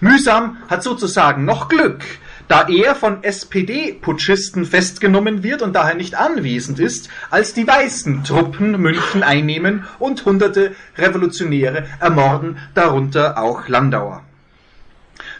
Mühsam 0.00 0.56
hat 0.68 0.82
sozusagen 0.82 1.44
noch 1.44 1.68
Glück, 1.68 2.02
da 2.48 2.66
er 2.68 2.94
von 2.94 3.22
SPD-Putschisten 3.22 4.64
festgenommen 4.64 5.42
wird 5.42 5.62
und 5.62 5.74
daher 5.74 5.94
nicht 5.94 6.14
anwesend 6.14 6.78
ist, 6.78 7.08
als 7.30 7.54
die 7.54 7.66
weißen 7.66 8.24
Truppen 8.24 8.80
München 8.80 9.22
einnehmen 9.22 9.84
und 9.98 10.24
hunderte 10.24 10.74
Revolutionäre 10.96 11.86
ermorden, 12.00 12.58
darunter 12.74 13.38
auch 13.38 13.68
Landauer. 13.68 14.22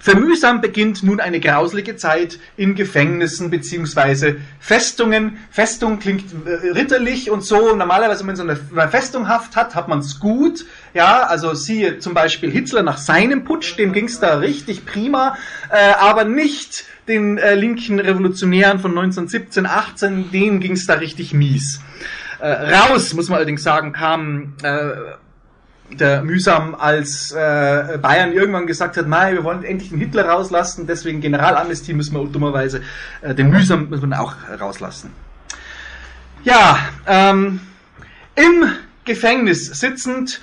Für 0.00 0.14
Mühsam 0.14 0.60
beginnt 0.60 1.02
nun 1.02 1.18
eine 1.18 1.40
grauslige 1.40 1.96
Zeit 1.96 2.38
in 2.56 2.76
Gefängnissen 2.76 3.50
beziehungsweise 3.50 4.36
Festungen. 4.60 5.38
Festung 5.50 5.98
klingt 5.98 6.26
äh, 6.46 6.70
ritterlich 6.70 7.30
und 7.30 7.44
so. 7.44 7.74
Normalerweise, 7.74 8.20
wenn 8.20 8.36
man 8.36 8.36
so 8.36 8.42
eine 8.42 8.88
Festunghaft 8.88 9.56
hat, 9.56 9.74
hat 9.74 9.88
man 9.88 9.98
es 9.98 10.20
gut. 10.20 10.64
Ja, 10.94 11.24
also 11.24 11.54
siehe 11.54 11.98
zum 11.98 12.14
Beispiel 12.14 12.50
Hitler 12.52 12.84
nach 12.84 12.98
seinem 12.98 13.44
Putsch, 13.44 13.76
dem 13.78 13.92
ging 13.92 14.04
es 14.04 14.20
da 14.20 14.38
richtig 14.38 14.86
prima, 14.86 15.36
äh, 15.70 15.94
aber 15.98 16.24
nicht 16.24 16.84
den 17.08 17.38
äh, 17.38 17.54
linken 17.54 17.98
Revolutionären 17.98 18.78
von 18.78 18.90
1917, 18.90 19.66
18, 19.66 20.30
denen 20.30 20.60
ging 20.60 20.72
es 20.72 20.86
da 20.86 20.94
richtig 20.94 21.32
mies. 21.32 21.80
Äh, 22.38 22.48
raus, 22.48 23.14
muss 23.14 23.28
man 23.28 23.36
allerdings 23.36 23.62
sagen, 23.62 23.92
kam 23.92 24.54
äh, 24.62 24.90
der 25.94 26.22
mühsam, 26.22 26.74
als 26.74 27.32
äh, 27.32 27.98
Bayern 28.02 28.32
irgendwann 28.32 28.66
gesagt 28.66 28.96
hat, 28.96 29.06
Mai, 29.06 29.32
wir 29.32 29.44
wollen 29.44 29.62
endlich 29.62 29.90
den 29.90 29.98
Hitler 29.98 30.26
rauslassen, 30.26 30.86
deswegen 30.86 31.20
Generalamnestie 31.20 31.94
müssen 31.94 32.14
wir 32.14 32.24
dummerweise 32.26 32.82
äh, 33.22 33.34
den 33.34 33.50
mühsam 33.50 33.88
müssen 33.88 34.10
wir 34.10 34.20
auch 34.20 34.34
rauslassen. 34.60 35.10
Ja, 36.42 36.78
ähm, 37.06 37.60
im 38.34 38.64
Gefängnis 39.04 39.66
sitzend 39.66 40.40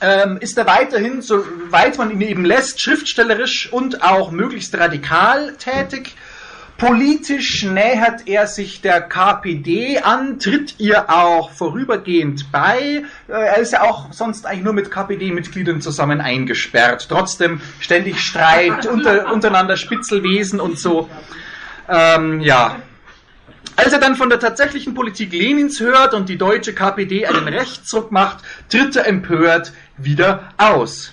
ähm, 0.00 0.38
ist 0.40 0.56
er 0.58 0.66
weiterhin, 0.66 1.22
soweit 1.22 1.98
man 1.98 2.10
ihn 2.10 2.20
eben 2.20 2.44
lässt, 2.44 2.80
schriftstellerisch 2.80 3.72
und 3.72 4.02
auch 4.02 4.30
möglichst 4.30 4.76
radikal 4.76 5.54
tätig. 5.56 6.14
Politisch 6.78 7.64
nähert 7.64 8.28
er 8.28 8.46
sich 8.46 8.80
der 8.80 9.00
KPD 9.00 9.98
an, 9.98 10.38
tritt 10.38 10.76
ihr 10.78 11.10
auch 11.10 11.50
vorübergehend 11.50 12.52
bei. 12.52 13.02
Äh, 13.26 13.32
er 13.32 13.58
ist 13.58 13.72
ja 13.72 13.82
auch 13.82 14.12
sonst 14.12 14.46
eigentlich 14.46 14.62
nur 14.62 14.74
mit 14.74 14.88
KPD-Mitgliedern 14.88 15.80
zusammen 15.80 16.20
eingesperrt. 16.20 17.06
Trotzdem 17.08 17.60
ständig 17.80 18.20
Streit, 18.20 18.86
unter, 18.92 19.32
untereinander 19.32 19.76
Spitzelwesen 19.76 20.60
und 20.60 20.78
so. 20.78 21.10
Ähm, 21.88 22.40
ja, 22.40 22.76
als 23.74 23.92
er 23.92 24.00
dann 24.00 24.16
von 24.16 24.28
der 24.28 24.40
tatsächlichen 24.40 24.92
Politik 24.92 25.32
Lenins 25.32 25.78
hört 25.78 26.12
und 26.12 26.28
die 26.28 26.36
deutsche 26.36 26.74
KPD 26.74 27.26
einen 27.26 27.46
Rechtsruck 27.46 28.10
macht, 28.10 28.38
tritt 28.68 28.96
er 28.96 29.06
empört 29.06 29.72
wieder 29.98 30.50
aus. 30.56 31.12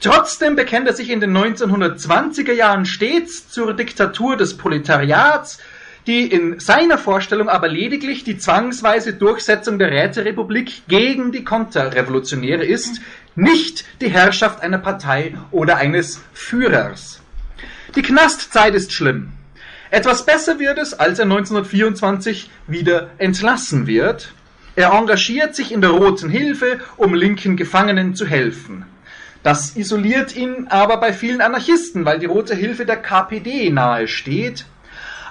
Trotzdem 0.00 0.56
bekennt 0.56 0.86
er 0.86 0.94
sich 0.94 1.10
in 1.10 1.20
den 1.20 1.36
1920er 1.36 2.52
Jahren 2.52 2.86
stets 2.86 3.48
zur 3.48 3.74
Diktatur 3.74 4.36
des 4.36 4.56
Proletariats, 4.56 5.58
die 6.06 6.26
in 6.26 6.58
seiner 6.58 6.96
Vorstellung 6.96 7.48
aber 7.50 7.68
lediglich 7.68 8.24
die 8.24 8.38
zwangsweise 8.38 9.12
Durchsetzung 9.12 9.78
der 9.78 9.90
Räterepublik 9.90 10.88
gegen 10.88 11.32
die 11.32 11.44
Konterrevolutionäre 11.44 12.64
ist, 12.64 13.00
nicht 13.34 13.84
die 14.00 14.08
Herrschaft 14.08 14.62
einer 14.62 14.78
Partei 14.78 15.34
oder 15.50 15.76
eines 15.76 16.22
Führers. 16.32 17.20
Die 17.94 18.02
Knastzeit 18.02 18.74
ist 18.74 18.92
schlimm. 18.92 19.32
Etwas 19.90 20.24
besser 20.24 20.58
wird 20.58 20.78
es, 20.78 20.94
als 20.94 21.18
er 21.18 21.24
1924 21.24 22.48
wieder 22.66 23.10
entlassen 23.18 23.86
wird. 23.86 24.32
Er 24.76 24.92
engagiert 24.92 25.54
sich 25.54 25.72
in 25.72 25.80
der 25.80 25.90
Roten 25.90 26.30
Hilfe, 26.30 26.78
um 26.96 27.14
linken 27.14 27.56
Gefangenen 27.56 28.14
zu 28.14 28.26
helfen. 28.26 28.84
Das 29.42 29.76
isoliert 29.76 30.36
ihn 30.36 30.66
aber 30.68 30.98
bei 30.98 31.12
vielen 31.12 31.40
Anarchisten, 31.40 32.04
weil 32.04 32.18
die 32.18 32.26
Rote 32.26 32.54
Hilfe 32.54 32.84
der 32.84 32.98
KPD 32.98 33.70
nahe 33.70 34.06
steht. 34.06 34.66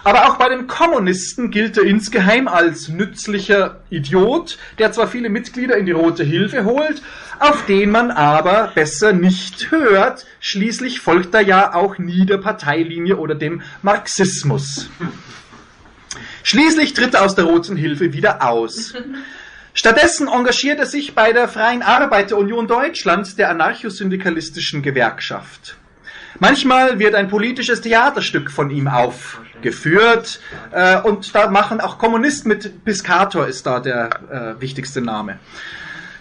Aber 0.04 0.30
auch 0.30 0.38
bei 0.38 0.50
den 0.50 0.68
Kommunisten 0.68 1.52
gilt 1.52 1.78
er 1.78 1.84
insgeheim 1.84 2.48
als 2.48 2.88
nützlicher 2.88 3.82
Idiot, 3.90 4.58
der 4.80 4.92
zwar 4.92 5.08
viele 5.08 5.30
Mitglieder 5.30 5.78
in 5.78 5.86
die 5.86 5.92
Rote 5.92 6.24
Hilfe 6.24 6.64
holt, 6.64 7.02
auf 7.40 7.66
den 7.66 7.92
man 7.92 8.10
aber 8.10 8.72
besser 8.74 9.14
nicht 9.14 9.72
hört. 9.72 10.26
Schließlich 10.40 11.02
folgt 11.02 11.34
er 11.34 11.42
ja 11.42 11.74
auch 11.74 11.98
nie 11.98 12.26
der 12.26 12.38
Parteilinie 12.38 13.18
oder 13.18 13.36
dem 13.36 13.62
Marxismus. 13.82 14.90
Schließlich 16.44 16.94
tritt 16.94 17.14
er 17.14 17.24
aus 17.24 17.36
der 17.36 17.46
Roten 17.46 17.76
Hilfe 17.76 18.14
wieder 18.14 18.48
aus. 18.48 18.94
Stattdessen 19.74 20.28
engagiert 20.28 20.80
er 20.80 20.86
sich 20.86 21.16
bei 21.16 21.32
der 21.32 21.48
Freien 21.48 21.84
Arbeiterunion 21.84 22.68
Deutschlands, 22.68 23.36
der 23.36 23.50
anarchosyndikalistischen 23.50 24.82
Gewerkschaft. 24.82 25.78
Manchmal 26.40 27.00
wird 27.00 27.16
ein 27.16 27.28
politisches 27.28 27.82
Theaterstück 27.82 28.52
von 28.52 28.70
ihm 28.70 28.88
aufgeführt 28.88 30.40
äh, 30.72 31.00
und 31.02 31.34
da 31.34 31.50
machen 31.50 31.82
auch 31.82 31.98
Kommunisten 31.98 32.50
mit, 32.50 32.84
Piscator 32.86 33.48
ist 33.48 33.66
da 33.66 33.80
der 33.80 34.56
äh, 34.58 34.62
wichtigste 34.62 35.02
Name. 35.02 35.40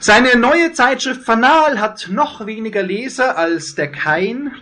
Seine 0.01 0.37
neue 0.37 0.73
Zeitschrift 0.73 1.23
Fanal 1.25 1.81
hat 1.81 2.09
noch 2.11 2.47
weniger 2.47 2.83
Leser 2.83 3.37
als 3.37 3.75
der 3.75 3.91
Kain. 3.91 4.53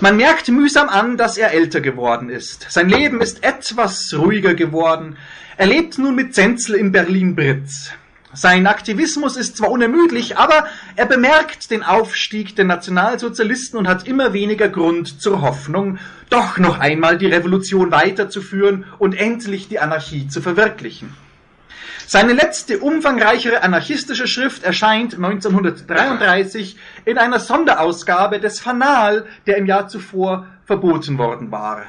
Man 0.00 0.18
merkt 0.18 0.48
mühsam 0.48 0.90
an, 0.90 1.16
dass 1.16 1.38
er 1.38 1.52
älter 1.52 1.80
geworden 1.80 2.28
ist. 2.28 2.66
Sein 2.68 2.90
Leben 2.90 3.22
ist 3.22 3.42
etwas 3.42 4.12
ruhiger 4.14 4.54
geworden. 4.54 5.16
Er 5.56 5.66
lebt 5.66 5.96
nun 5.96 6.14
mit 6.14 6.34
Zenzel 6.34 6.74
in 6.74 6.92
Berlin-Britz. 6.92 7.92
Sein 8.34 8.66
Aktivismus 8.66 9.38
ist 9.38 9.56
zwar 9.56 9.70
unermüdlich, 9.70 10.36
aber 10.36 10.66
er 10.96 11.06
bemerkt 11.06 11.70
den 11.70 11.82
Aufstieg 11.82 12.54
der 12.56 12.66
Nationalsozialisten 12.66 13.78
und 13.78 13.88
hat 13.88 14.06
immer 14.06 14.34
weniger 14.34 14.68
Grund 14.68 15.22
zur 15.22 15.40
Hoffnung, 15.40 15.98
doch 16.28 16.58
noch 16.58 16.78
einmal 16.78 17.16
die 17.16 17.26
Revolution 17.26 17.90
weiterzuführen 17.90 18.84
und 18.98 19.14
endlich 19.14 19.68
die 19.68 19.78
Anarchie 19.78 20.28
zu 20.28 20.42
verwirklichen. 20.42 21.14
Seine 22.08 22.34
letzte 22.34 22.78
umfangreichere 22.78 23.62
anarchistische 23.62 24.28
Schrift 24.28 24.62
erscheint 24.62 25.14
1933 25.14 26.76
in 27.04 27.18
einer 27.18 27.40
Sonderausgabe 27.40 28.38
des 28.38 28.60
Fanal, 28.60 29.26
der 29.46 29.56
im 29.56 29.66
Jahr 29.66 29.88
zuvor 29.88 30.46
verboten 30.66 31.18
worden 31.18 31.50
war. 31.50 31.86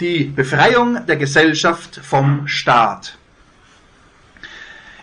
Die 0.00 0.24
Befreiung 0.24 1.06
der 1.06 1.16
Gesellschaft 1.16 2.00
vom 2.02 2.48
Staat. 2.48 3.16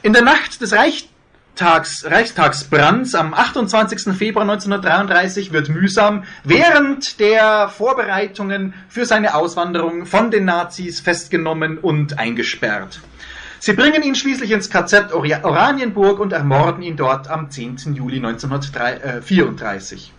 In 0.01 0.11
der 0.11 0.21
Nacht 0.21 0.59
des 0.59 0.73
Reich 0.73 1.07
Reichstags, 1.61 2.05
Reichstagsbrands 2.05 3.13
am 3.13 3.35
28. 3.35 4.17
Februar 4.17 4.49
1933 4.49 5.53
wird 5.53 5.69
mühsam 5.69 6.23
während 6.43 7.19
der 7.19 7.69
Vorbereitungen 7.69 8.73
für 8.89 9.05
seine 9.05 9.35
Auswanderung 9.35 10.07
von 10.07 10.31
den 10.31 10.45
Nazis 10.45 11.01
festgenommen 11.01 11.77
und 11.77 12.17
eingesperrt. 12.17 13.01
Sie 13.63 13.73
bringen 13.73 14.01
ihn 14.01 14.15
schließlich 14.15 14.49
ins 14.49 14.71
KZ 14.71 15.13
Oranienburg 15.13 16.19
und 16.19 16.33
ermorden 16.33 16.81
ihn 16.81 16.95
dort 16.97 17.29
am 17.29 17.51
10. 17.51 17.93
Juli 17.93 18.17
1934. 18.17 20.11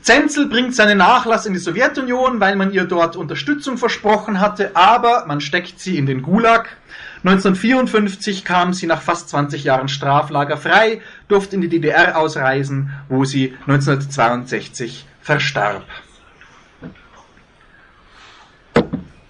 Zenzel 0.00 0.46
bringt 0.48 0.74
seinen 0.74 0.96
Nachlass 0.96 1.44
in 1.44 1.52
die 1.52 1.58
Sowjetunion, 1.58 2.40
weil 2.40 2.56
man 2.56 2.72
ihr 2.72 2.86
dort 2.86 3.16
Unterstützung 3.16 3.76
versprochen 3.76 4.40
hatte, 4.40 4.74
aber 4.74 5.26
man 5.26 5.42
steckt 5.42 5.78
sie 5.78 5.98
in 5.98 6.06
den 6.06 6.22
Gulag. 6.22 6.78
1954 7.18 8.46
kam 8.46 8.72
sie 8.72 8.86
nach 8.86 9.02
fast 9.02 9.28
20 9.28 9.62
Jahren 9.64 9.88
Straflager 9.88 10.56
frei, 10.56 11.02
durfte 11.28 11.56
in 11.56 11.60
die 11.60 11.68
DDR 11.68 12.16
ausreisen, 12.16 12.94
wo 13.10 13.26
sie 13.26 13.54
1962 13.66 15.04
verstarb. 15.20 15.84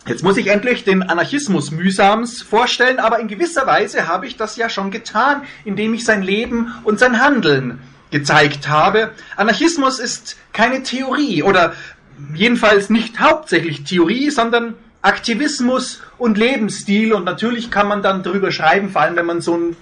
Jetzt 0.07 0.23
muss 0.23 0.37
ich 0.37 0.49
endlich 0.49 0.85
den 0.85 1.03
Anarchismus 1.03 1.71
mühsams 1.71 2.43
vorstellen, 2.43 2.99
aber 2.99 3.21
in 3.21 3.29
gewisser 3.29 3.67
Weise 3.67 4.07
habe 4.07 4.27
ich 4.27 4.37
das 4.37 4.57
ja 4.57 4.69
schon 4.69 4.90
getan, 4.90 5.43
indem 5.64 5.95
ich 5.95 6.05
sein 6.05 6.23
Leben 6.23 6.75
und 6.85 6.99
sein 6.99 7.21
Handeln 7.21 7.79
gezeigt 8.11 8.69
habe. 8.69 9.12
Anarchismus 9.37 9.99
ist 9.99 10.37
keine 10.53 10.83
Theorie 10.83 11.43
oder 11.43 11.73
jedenfalls 12.35 12.90
nicht 12.90 13.19
hauptsächlich 13.19 13.85
Theorie, 13.85 14.29
sondern 14.29 14.75
Aktivismus 15.01 16.03
und 16.19 16.37
Lebensstil 16.37 17.14
und 17.14 17.25
natürlich 17.25 17.71
kann 17.71 17.88
man 17.88 18.03
dann 18.03 18.23
drüber 18.23 18.53
schreiben, 18.53 18.90
vor 18.90 19.03
allem 19.03 19.17
wenn 19.17 19.27
man 19.27 19.40
so 19.40 19.57
ein 19.57 19.77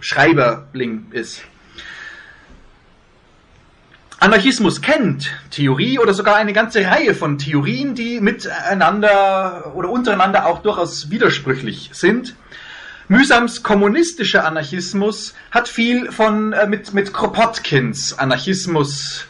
Schreiberling 0.00 1.06
ist. 1.12 1.42
Anarchismus 4.20 4.82
kennt 4.82 5.30
Theorie 5.52 6.00
oder 6.00 6.12
sogar 6.12 6.34
eine 6.34 6.52
ganze 6.52 6.84
Reihe 6.84 7.14
von 7.14 7.38
Theorien, 7.38 7.94
die 7.94 8.20
miteinander 8.20 9.72
oder 9.76 9.90
untereinander 9.90 10.46
auch 10.46 10.60
durchaus 10.60 11.08
widersprüchlich 11.10 11.90
sind. 11.92 12.34
Mühsams 13.06 13.62
kommunistischer 13.62 14.44
Anarchismus 14.44 15.34
hat 15.52 15.68
viel 15.68 16.10
von 16.10 16.52
äh, 16.52 16.66
mit, 16.66 16.92
mit 16.94 17.14
Kropotkins 17.14 18.18
Anarchismus 18.18 19.24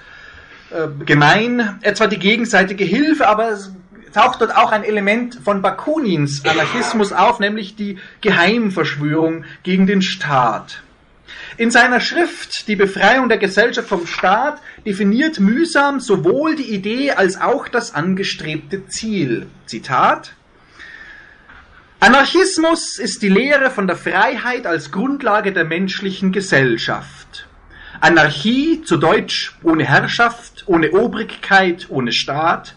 äh, 0.70 0.88
gemein, 1.04 1.78
etwa 1.82 2.06
die 2.06 2.18
gegenseitige 2.18 2.84
Hilfe, 2.84 3.28
aber 3.28 3.50
es 3.50 3.70
taucht 4.14 4.40
dort 4.40 4.56
auch 4.56 4.72
ein 4.72 4.84
Element 4.84 5.38
von 5.44 5.60
Bakunins 5.60 6.46
Anarchismus 6.46 7.12
auf, 7.12 7.40
nämlich 7.40 7.76
die 7.76 7.98
Geheimverschwörung 8.22 9.44
gegen 9.64 9.86
den 9.86 10.00
Staat. 10.00 10.82
In 11.56 11.70
seiner 11.70 12.00
Schrift 12.00 12.68
Die 12.68 12.76
Befreiung 12.76 13.28
der 13.28 13.38
Gesellschaft 13.38 13.88
vom 13.88 14.06
Staat 14.06 14.60
definiert 14.86 15.40
mühsam 15.40 16.00
sowohl 16.00 16.56
die 16.56 16.74
Idee 16.74 17.12
als 17.12 17.40
auch 17.40 17.68
das 17.68 17.94
angestrebte 17.94 18.86
Ziel. 18.86 19.46
Zitat 19.66 20.34
Anarchismus 22.00 22.98
ist 22.98 23.22
die 23.22 23.28
Lehre 23.28 23.70
von 23.70 23.88
der 23.88 23.96
Freiheit 23.96 24.66
als 24.66 24.92
Grundlage 24.92 25.52
der 25.52 25.64
menschlichen 25.64 26.30
Gesellschaft. 26.30 27.48
Anarchie, 28.00 28.82
zu 28.82 28.98
Deutsch 28.98 29.56
ohne 29.64 29.84
Herrschaft, 29.84 30.62
ohne 30.66 30.92
Obrigkeit, 30.92 31.86
ohne 31.88 32.12
Staat, 32.12 32.76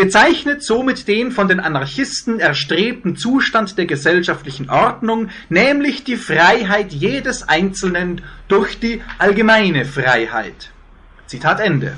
bezeichnet 0.00 0.62
somit 0.62 1.08
den 1.08 1.30
von 1.30 1.46
den 1.46 1.60
Anarchisten 1.60 2.40
erstrebten 2.40 3.16
Zustand 3.16 3.76
der 3.76 3.84
gesellschaftlichen 3.84 4.70
Ordnung, 4.70 5.28
nämlich 5.50 6.04
die 6.04 6.16
Freiheit 6.16 6.90
jedes 6.94 7.46
Einzelnen 7.46 8.22
durch 8.48 8.80
die 8.80 9.02
allgemeine 9.18 9.84
Freiheit. 9.84 10.70
Zitat 11.26 11.60
Ende. 11.60 11.96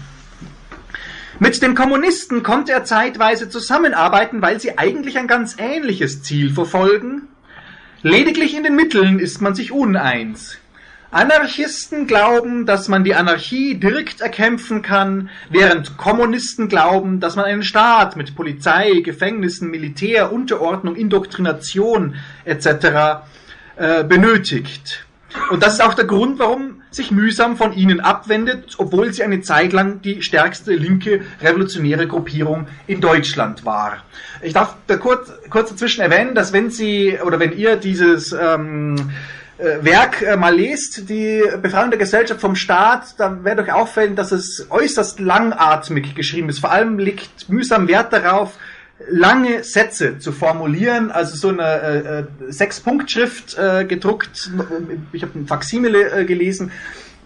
Mit 1.38 1.62
den 1.62 1.76
Kommunisten 1.76 2.42
konnte 2.42 2.72
er 2.72 2.82
zeitweise 2.82 3.48
zusammenarbeiten, 3.48 4.42
weil 4.42 4.58
sie 4.58 4.78
eigentlich 4.78 5.16
ein 5.16 5.28
ganz 5.28 5.54
ähnliches 5.58 6.24
Ziel 6.24 6.52
verfolgen. 6.52 7.28
Lediglich 8.02 8.56
in 8.56 8.64
den 8.64 8.74
Mitteln 8.74 9.20
ist 9.20 9.40
man 9.40 9.54
sich 9.54 9.70
uneins. 9.70 10.58
Anarchisten 11.12 12.06
glauben, 12.06 12.64
dass 12.64 12.88
man 12.88 13.04
die 13.04 13.14
Anarchie 13.14 13.74
direkt 13.74 14.22
erkämpfen 14.22 14.80
kann, 14.80 15.28
während 15.50 15.98
Kommunisten 15.98 16.68
glauben, 16.68 17.20
dass 17.20 17.36
man 17.36 17.44
einen 17.44 17.62
Staat 17.62 18.16
mit 18.16 18.34
Polizei, 18.34 19.00
Gefängnissen, 19.04 19.70
Militär, 19.70 20.32
Unterordnung, 20.32 20.96
Indoktrination 20.96 22.16
etc. 22.46 22.66
Äh, 23.76 24.04
benötigt. 24.04 25.04
Und 25.50 25.62
das 25.62 25.74
ist 25.74 25.82
auch 25.82 25.94
der 25.94 26.06
Grund, 26.06 26.38
warum 26.38 26.82
sich 26.90 27.10
mühsam 27.10 27.56
von 27.56 27.74
ihnen 27.74 28.00
abwendet, 28.00 28.74
obwohl 28.78 29.12
sie 29.12 29.22
eine 29.22 29.42
Zeit 29.42 29.72
lang 29.72 30.00
die 30.02 30.22
stärkste 30.22 30.74
linke 30.74 31.22
revolutionäre 31.42 32.06
Gruppierung 32.06 32.66
in 32.86 33.00
Deutschland 33.00 33.64
war. 33.64 33.98
Ich 34.40 34.52
darf 34.54 34.76
da 34.86 34.96
kurz, 34.96 35.30
kurz 35.50 35.70
dazwischen 35.70 36.00
erwähnen, 36.00 36.34
dass 36.34 36.52
wenn 36.52 36.70
Sie 36.70 37.18
oder 37.24 37.38
wenn 37.38 37.56
ihr 37.56 37.76
dieses 37.76 38.32
ähm, 38.32 38.96
äh, 38.96 39.02
Werk 39.58 40.22
äh, 40.22 40.36
mal 40.36 40.54
lest, 40.54 41.08
die 41.08 41.42
Befreiung 41.60 41.90
der 41.90 41.98
Gesellschaft 41.98 42.40
vom 42.40 42.56
Staat, 42.56 43.18
dann 43.18 43.44
wird 43.44 43.60
euch 43.60 43.72
auffallen, 43.72 44.16
dass 44.16 44.32
es 44.32 44.66
äußerst 44.70 45.20
langatmig 45.20 46.14
geschrieben 46.14 46.48
ist. 46.48 46.60
Vor 46.60 46.72
allem 46.72 46.98
liegt 46.98 47.48
mühsam 47.48 47.86
Wert 47.88 48.12
darauf, 48.12 48.58
lange 49.08 49.64
Sätze 49.64 50.18
zu 50.18 50.32
formulieren, 50.32 51.10
also 51.10 51.36
so 51.36 51.48
eine 51.48 51.62
äh, 51.62 52.20
äh 52.20 52.24
Sechs-Punkt-Schrift 52.52 53.58
äh, 53.58 53.84
gedruckt, 53.84 54.50
ich 55.12 55.22
habe 55.22 55.38
ein 55.38 55.46
Faximile 55.46 56.10
äh, 56.10 56.24
gelesen, 56.24 56.70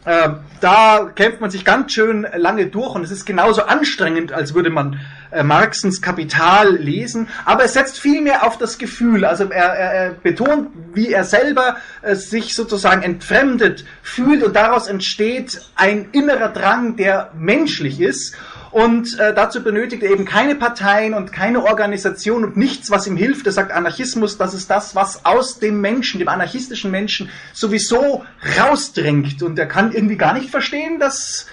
äh, 0.07 0.29
da 0.61 1.11
kämpft 1.15 1.41
man 1.41 1.51
sich 1.51 1.65
ganz 1.65 1.93
schön 1.93 2.27
lange 2.37 2.67
durch 2.67 2.95
und 2.95 3.03
es 3.03 3.11
ist 3.11 3.27
genauso 3.27 3.65
anstrengend, 3.65 4.33
als 4.33 4.55
würde 4.55 4.71
man 4.71 5.01
äh, 5.33 5.43
Marxens 5.43 6.01
Kapital 6.01 6.77
lesen, 6.77 7.29
aber 7.45 7.65
es 7.65 7.73
setzt 7.73 7.99
viel 7.99 8.23
mehr 8.23 8.47
auf 8.47 8.57
das 8.57 8.79
Gefühl. 8.79 9.25
Also 9.25 9.51
er, 9.51 9.65
er, 9.65 9.93
er 9.93 10.11
betont, 10.13 10.71
wie 10.95 11.13
er 11.13 11.25
selber 11.25 11.77
äh, 12.03 12.15
sich 12.15 12.55
sozusagen 12.55 13.03
entfremdet 13.03 13.85
fühlt 14.01 14.45
und 14.45 14.55
daraus 14.55 14.87
entsteht 14.87 15.61
ein 15.75 16.09
innerer 16.13 16.49
Drang, 16.49 16.97
der 16.97 17.33
menschlich 17.37 18.01
ist 18.01 18.37
und 18.77 19.19
äh, 19.19 19.33
dazu 19.33 19.63
benötigt 19.63 20.03
er 20.03 20.11
eben 20.11 20.27
keine 20.27 20.55
Parteien 20.55 21.15
und 21.15 21.33
keine 21.33 21.65
Organisation 21.65 22.45
und 22.45 22.59
nichts, 22.59 22.91
was 22.91 23.07
ihm 23.07 23.17
hilft. 23.17 23.47
Er 23.47 23.53
sagt, 23.53 23.73
Anarchismus, 23.73 24.37
das 24.37 24.53
ist 24.53 24.69
das, 24.69 24.95
was 24.95 25.25
aus 25.25 25.59
dem 25.59 25.81
Menschen, 25.81 26.19
dem 26.19 26.29
anarchistischen 26.29 26.91
Menschen 26.91 27.31
sowieso 27.55 28.27
rausdrängt. 28.59 29.43
Und 29.43 29.59
er 29.59 29.65
kann 29.65 29.93
irgendwie 29.93 30.19
gar 30.19 30.35
nicht 30.35 30.51
verstehen, 30.51 31.01
dass 31.01 31.47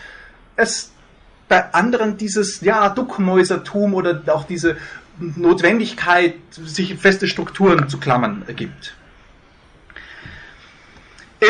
es 0.57 0.91
bei 1.47 1.73
anderen 1.73 2.17
dieses 2.17 2.59
ja, 2.59 2.89
Duckmäusertum 2.89 3.93
oder 3.93 4.21
auch 4.27 4.43
diese 4.43 4.75
Notwendigkeit, 5.17 6.35
sich 6.51 6.93
feste 6.95 7.29
Strukturen 7.29 7.87
zu 7.87 7.99
klammern, 7.99 8.43
gibt. 8.53 8.95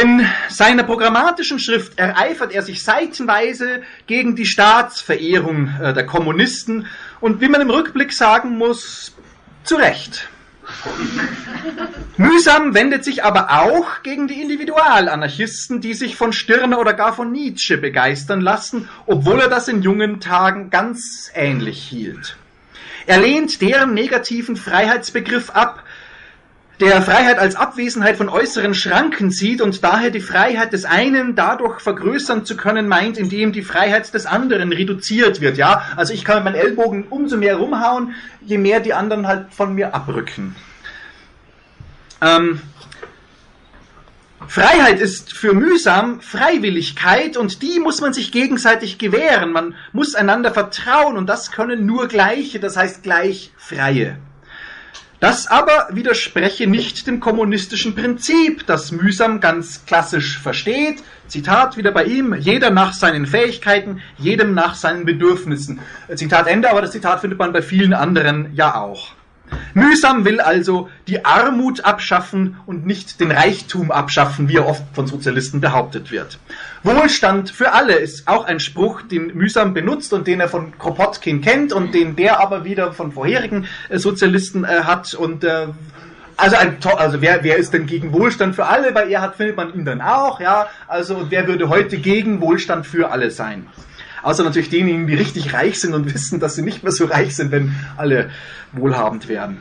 In 0.02 0.26
seiner 0.50 0.84
programmatischen 0.84 1.60
Schrift 1.60 2.00
ereifert 2.00 2.52
er 2.52 2.62
sich 2.62 2.84
seitenweise 2.84 3.82
gegen 4.08 4.36
die 4.36 4.46
Staatsverehrung 4.46 5.70
äh, 5.82 5.94
der 5.94 6.06
Kommunisten 6.06 6.88
und 7.20 7.42
wie 7.42 7.50
man 7.50 7.62
im 7.62 7.70
Rückblick 7.70 8.14
sagen 8.14 8.58
muss, 8.58 9.14
zu 9.64 9.76
Recht. 9.76 10.30
Mühsam 12.18 12.74
wendet 12.74 13.04
sich 13.04 13.24
aber 13.24 13.52
auch 13.52 14.02
gegen 14.02 14.28
die 14.28 14.42
Individualanarchisten, 14.42 15.82
die 15.82 15.94
sich 15.94 16.16
von 16.16 16.32
Stirner 16.32 16.80
oder 16.80 16.94
gar 16.94 17.14
von 17.14 17.32
Nietzsche 17.32 17.78
begeistern 17.78 18.42
lassen, 18.42 18.90
obwohl 19.06 19.42
er 19.42 19.50
das 19.50 19.68
in 19.68 19.82
jungen 19.82 20.22
Tagen 20.22 20.70
ganz 20.70 21.30
ähnlich 21.36 21.84
hielt. 21.84 22.38
Er 23.06 23.20
lehnt 23.20 23.62
deren 23.62 23.94
negativen 23.94 24.56
Freiheitsbegriff 24.56 25.50
ab, 25.50 25.83
der 26.80 27.02
Freiheit 27.02 27.38
als 27.38 27.56
Abwesenheit 27.56 28.18
von 28.18 28.30
äußeren 28.30 28.74
Schranken 28.74 29.30
sieht 29.30 29.62
und 29.62 29.84
daher 29.84 30.10
die 30.10 30.20
Freiheit 30.20 30.74
des 30.74 30.86
einen 30.86 31.36
dadurch 31.36 31.80
vergrößern 31.80 32.46
zu 32.46 32.58
können 32.58 32.88
meint, 32.88 33.18
indem 33.18 33.52
die 33.52 33.62
Freiheit 33.62 34.12
des 34.14 34.26
anderen 34.26 34.74
reduziert 34.74 35.40
wird. 35.40 35.58
Ja, 35.58 35.84
also 35.96 36.14
ich 36.14 36.26
kann 36.26 36.38
mit 36.38 36.46
meinen 36.46 36.56
Ellbogen 36.56 37.06
umso 37.10 37.38
mehr 37.38 37.58
rumhauen, 37.58 38.16
je 38.42 38.58
mehr 38.58 38.80
die 38.80 38.94
anderen 38.94 39.28
halt 39.28 39.54
von 39.54 39.76
mir 39.76 39.94
abrücken. 39.94 40.56
Ähm, 42.22 42.62
Freiheit 44.48 45.00
ist 45.00 45.32
für 45.32 45.54
mühsam 45.54 46.22
Freiwilligkeit 46.22 47.38
und 47.38 47.62
die 47.62 47.80
muss 47.80 48.02
man 48.02 48.14
sich 48.14 48.32
gegenseitig 48.32 48.98
gewähren. 48.98 49.52
Man 49.52 49.76
muss 49.94 50.16
einander 50.16 50.52
vertrauen 50.52 51.18
und 51.18 51.28
das 51.28 51.52
können 51.52 51.86
nur 51.86 52.08
Gleiche, 52.08 52.60
das 52.60 52.78
heißt 52.78 53.04
gleich 53.04 53.52
Freie. 53.58 54.18
Das 55.24 55.48
aber 55.48 55.88
widerspreche 55.92 56.68
nicht 56.68 57.08
dem 57.08 57.22
kommunistischen 57.22 57.96
Prinzip, 57.96 58.68
das 58.68 58.92
mühsam 58.92 59.40
ganz 59.40 59.86
klassisch 59.86 60.38
versteht. 60.38 61.02
Zitat 61.30 61.78
wieder 61.78 61.94
bei 61.94 62.04
ihm, 62.04 62.34
jeder 62.34 62.72
nach 62.72 62.92
seinen 62.92 63.26
Fähigkeiten, 63.26 64.02
jedem 64.18 64.54
nach 64.54 64.76
seinen 64.76 65.06
Bedürfnissen. 65.06 65.80
Zitat 66.14 66.48
Ende, 66.48 66.70
aber 66.70 66.82
das 66.82 66.92
Zitat 66.92 67.22
findet 67.22 67.40
man 67.40 67.54
bei 67.54 67.62
vielen 67.62 67.94
anderen 67.94 68.54
ja 68.54 68.76
auch. 68.76 69.14
Mühsam 69.74 70.26
will 70.26 70.40
also 70.40 70.90
die 71.08 71.26
Armut 71.26 71.86
abschaffen 71.86 72.58
und 72.66 72.86
nicht 72.86 73.20
den 73.20 73.32
Reichtum 73.32 73.92
abschaffen, 73.92 74.50
wie 74.50 74.58
er 74.58 74.68
oft 74.68 74.84
von 74.94 75.08
Sozialisten 75.08 75.62
behauptet 75.62 76.12
wird. 76.12 76.40
Wohlstand 76.84 77.50
für 77.50 77.74
alle 77.74 77.94
ist 77.94 78.28
auch 78.28 78.46
ein 78.46 78.60
Spruch, 78.60 79.02
den 79.02 79.36
Mühsam 79.36 79.74
benutzt 79.74 80.14
und 80.14 80.28
den 80.28 80.40
er 80.40 80.50
von 80.50 80.78
Kropotkin 80.78 81.42
kennt 81.42 81.74
und 81.74 81.94
den 81.94 82.16
der 82.16 82.40
aber 82.40 82.66
wieder 82.66 82.94
von 82.94 83.12
vorherigen 83.12 83.68
äh, 83.90 83.98
Sozialisten 83.98 84.64
äh, 84.64 84.84
hat 84.84 85.14
und 85.14 85.44
äh, 85.44 85.68
also, 86.36 86.56
ein, 86.58 86.78
also 86.98 87.22
wer, 87.22 87.44
wer 87.44 87.58
ist 87.58 87.74
denn 87.74 87.86
gegen 87.86 88.12
Wohlstand 88.12 88.56
für 88.56 88.66
alle? 88.66 88.92
Bei 88.92 89.10
Erhard 89.10 89.36
findet 89.36 89.56
man 89.56 89.74
ihn 89.74 89.86
dann 89.86 90.02
auch, 90.02 90.40
ja. 90.40 90.68
Also 90.88 91.28
wer 91.30 91.48
würde 91.48 91.70
heute 91.70 91.98
gegen 91.98 92.42
Wohlstand 92.42 92.88
für 92.88 93.12
alle 93.12 93.30
sein? 93.30 93.68
Außer 94.24 94.44
natürlich 94.44 94.70
diejenigen, 94.70 95.06
die 95.06 95.16
richtig 95.16 95.54
reich 95.54 95.80
sind 95.80 95.94
und 95.94 96.14
wissen, 96.14 96.40
dass 96.40 96.56
sie 96.56 96.64
nicht 96.64 96.84
mehr 96.84 96.92
so 96.92 97.06
reich 97.06 97.36
sind, 97.36 97.52
wenn 97.52 97.76
alle 97.98 98.32
wohlhabend 98.72 99.28
werden. 99.28 99.60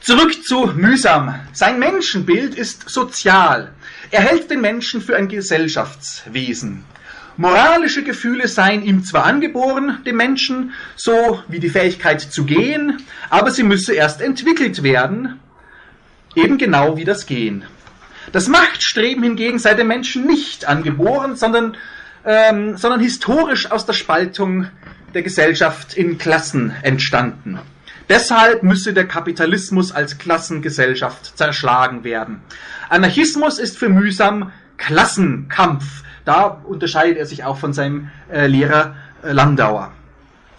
Zurück 0.00 0.44
zu 0.44 0.72
Mühsam. 0.74 1.36
Sein 1.52 1.78
Menschenbild 1.78 2.56
ist 2.56 2.90
sozial. 2.90 3.72
Er 4.10 4.22
hält 4.22 4.50
den 4.50 4.60
Menschen 4.60 5.00
für 5.00 5.16
ein 5.16 5.28
Gesellschaftswesen. 5.28 6.84
Moralische 7.36 8.02
Gefühle 8.02 8.48
seien 8.48 8.82
ihm 8.82 9.04
zwar 9.04 9.24
angeboren, 9.24 10.00
dem 10.04 10.16
Menschen, 10.16 10.72
so 10.96 11.40
wie 11.48 11.60
die 11.60 11.70
Fähigkeit 11.70 12.20
zu 12.20 12.44
gehen, 12.44 13.00
aber 13.30 13.52
sie 13.52 13.62
müsse 13.62 13.94
erst 13.94 14.20
entwickelt 14.20 14.82
werden, 14.82 15.40
eben 16.34 16.58
genau 16.58 16.96
wie 16.96 17.04
das 17.04 17.26
Gehen. 17.26 17.64
Das 18.32 18.48
Machtstreben 18.48 19.22
hingegen 19.22 19.58
sei 19.58 19.74
dem 19.74 19.86
Menschen 19.86 20.26
nicht 20.26 20.66
angeboren, 20.66 21.36
sondern 21.36 21.76
ähm, 22.24 22.76
sondern 22.76 23.00
historisch 23.00 23.70
aus 23.70 23.86
der 23.86 23.92
Spaltung 23.92 24.68
der 25.14 25.22
Gesellschaft 25.22 25.94
in 25.94 26.18
Klassen 26.18 26.72
entstanden. 26.82 27.58
Deshalb 28.08 28.62
müsse 28.62 28.92
der 28.92 29.06
Kapitalismus 29.06 29.92
als 29.92 30.18
Klassengesellschaft 30.18 31.36
zerschlagen 31.36 32.04
werden. 32.04 32.40
Anarchismus 32.88 33.58
ist 33.58 33.78
für 33.78 33.88
mühsam 33.88 34.52
Klassenkampf. 34.76 36.02
Da 36.24 36.44
unterscheidet 36.44 37.18
er 37.18 37.26
sich 37.26 37.44
auch 37.44 37.58
von 37.58 37.72
seinem 37.72 38.10
äh, 38.30 38.46
Lehrer 38.46 38.96
äh, 39.22 39.32
Landauer. 39.32 39.92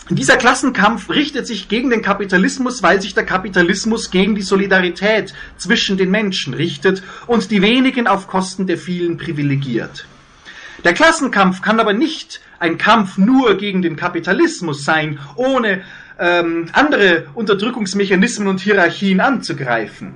Dieser 0.09 0.35
Klassenkampf 0.35 1.09
richtet 1.09 1.47
sich 1.47 1.69
gegen 1.69 1.89
den 1.89 2.01
Kapitalismus, 2.01 2.83
weil 2.83 3.01
sich 3.01 3.13
der 3.13 3.25
Kapitalismus 3.25 4.11
gegen 4.11 4.35
die 4.35 4.41
Solidarität 4.41 5.33
zwischen 5.57 5.95
den 5.95 6.11
Menschen 6.11 6.53
richtet 6.53 7.03
und 7.25 7.51
die 7.51 7.61
wenigen 7.61 8.07
auf 8.07 8.27
Kosten 8.27 8.67
der 8.67 8.77
vielen 8.77 9.17
privilegiert. 9.17 10.05
Der 10.83 10.93
Klassenkampf 10.93 11.61
kann 11.61 11.79
aber 11.79 11.93
nicht 11.93 12.41
ein 12.59 12.77
Kampf 12.77 13.17
nur 13.17 13.55
gegen 13.57 13.81
den 13.81 13.95
Kapitalismus 13.95 14.83
sein, 14.83 15.17
ohne 15.35 15.81
ähm, 16.19 16.67
andere 16.73 17.27
Unterdrückungsmechanismen 17.33 18.49
und 18.49 18.59
Hierarchien 18.59 19.21
anzugreifen. 19.21 20.15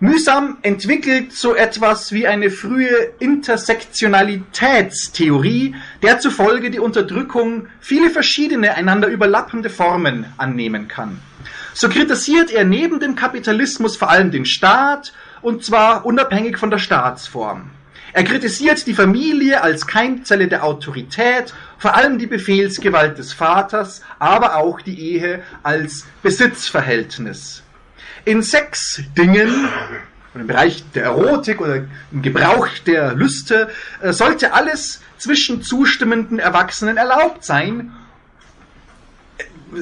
Mühsam 0.00 0.56
entwickelt 0.62 1.32
so 1.32 1.54
etwas 1.54 2.10
wie 2.10 2.26
eine 2.26 2.50
frühe 2.50 3.12
Intersektionalitätstheorie, 3.20 5.76
der 6.02 6.18
zufolge 6.18 6.70
die 6.70 6.80
Unterdrückung 6.80 7.68
viele 7.78 8.10
verschiedene 8.10 8.74
einander 8.74 9.06
überlappende 9.06 9.70
Formen 9.70 10.26
annehmen 10.38 10.88
kann. 10.88 11.20
So 11.72 11.88
kritisiert 11.88 12.50
er 12.50 12.64
neben 12.64 12.98
dem 12.98 13.14
Kapitalismus 13.14 13.96
vor 13.96 14.10
allem 14.10 14.32
den 14.32 14.44
Staat, 14.44 15.12
und 15.40 15.64
zwar 15.64 16.04
unabhängig 16.04 16.58
von 16.58 16.70
der 16.70 16.78
Staatsform. 16.78 17.70
Er 18.14 18.24
kritisiert 18.24 18.86
die 18.86 18.94
Familie 18.94 19.62
als 19.62 19.86
Keimzelle 19.86 20.46
der 20.46 20.64
Autorität, 20.64 21.54
vor 21.78 21.96
allem 21.96 22.18
die 22.18 22.26
Befehlsgewalt 22.26 23.16
des 23.16 23.32
Vaters, 23.32 24.02
aber 24.18 24.56
auch 24.56 24.82
die 24.82 25.00
Ehe 25.00 25.42
als 25.62 26.06
Besitzverhältnis. 26.22 27.62
In 28.26 28.42
sechs 28.42 29.02
Dingen, 29.16 29.66
im 30.34 30.46
Bereich 30.46 30.84
der 30.94 31.04
Erotik 31.04 31.60
oder 31.60 31.84
im 32.12 32.22
Gebrauch 32.22 32.68
der 32.86 33.14
Lüste, 33.14 33.70
äh, 34.02 34.12
sollte 34.12 34.52
alles 34.52 35.00
zwischen 35.16 35.62
zustimmenden 35.62 36.38
Erwachsenen 36.38 36.98
erlaubt 36.98 37.44
sein. 37.44 37.92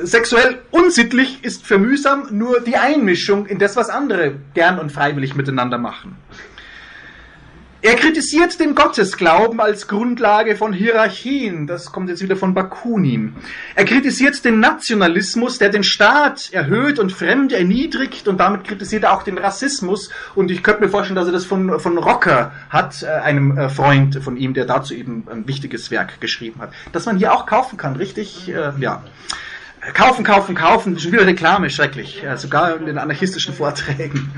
Sexuell 0.05 0.63
unsittlich 0.71 1.43
ist 1.43 1.67
für 1.67 1.79
mühsam 1.79 2.29
nur 2.31 2.61
die 2.61 2.77
Einmischung 2.77 3.47
in 3.47 3.59
das, 3.59 3.75
was 3.75 3.91
andere 3.91 4.37
gern 4.55 4.79
und 4.79 4.93
freiwillig 4.93 5.35
miteinander 5.35 5.79
machen. 5.79 6.17
Er 7.83 7.95
kritisiert 7.95 8.61
den 8.61 8.75
Gottesglauben 8.75 9.59
als 9.59 9.89
Grundlage 9.89 10.55
von 10.55 10.75
Hierarchien. 10.75 11.67
Das 11.67 11.91
kommt 11.91 12.11
jetzt 12.11 12.21
wieder 12.23 12.37
von 12.37 12.53
Bakunin. 12.53 13.37
Er 13.75 13.87
kritisiert 13.87 14.45
den 14.45 14.61
Nationalismus, 14.61 15.57
der 15.57 15.71
den 15.71 15.83
Staat 15.83 16.53
erhöht 16.53 16.99
und 16.99 17.11
Fremde 17.11 17.57
erniedrigt 17.57 18.29
und 18.29 18.39
damit 18.39 18.65
kritisiert 18.65 19.05
er 19.05 19.15
auch 19.15 19.23
den 19.23 19.39
Rassismus. 19.39 20.11
Und 20.35 20.51
ich 20.51 20.63
könnte 20.63 20.83
mir 20.83 20.91
vorstellen, 20.91 21.17
dass 21.17 21.27
er 21.27 21.33
das 21.33 21.47
von, 21.47 21.81
von 21.81 21.97
Rocker 21.97 22.53
hat, 22.69 23.03
äh, 23.03 23.07
einem 23.07 23.57
äh, 23.57 23.71
Freund 23.71 24.23
von 24.23 24.37
ihm, 24.37 24.53
der 24.53 24.67
dazu 24.67 24.93
eben 24.93 25.27
ein 25.31 25.49
wichtiges 25.49 25.91
Werk 25.91 26.21
geschrieben 26.21 26.61
hat. 26.61 26.75
Das 26.93 27.07
man 27.07 27.17
hier 27.17 27.33
auch 27.33 27.47
kaufen 27.47 27.79
kann, 27.79 27.97
richtig? 27.97 28.47
Äh, 28.51 28.73
ja. 28.79 29.03
Kaufen, 29.95 30.23
kaufen, 30.23 30.55
kaufen. 30.55 30.99
Schon 30.99 31.13
wieder 31.13 31.27
Reklame, 31.27 31.71
schrecklich. 31.71 32.23
Sogar 32.37 32.77
in 32.77 32.85
den 32.85 32.99
anarchistischen 32.99 33.55
Vorträgen. 33.55 34.31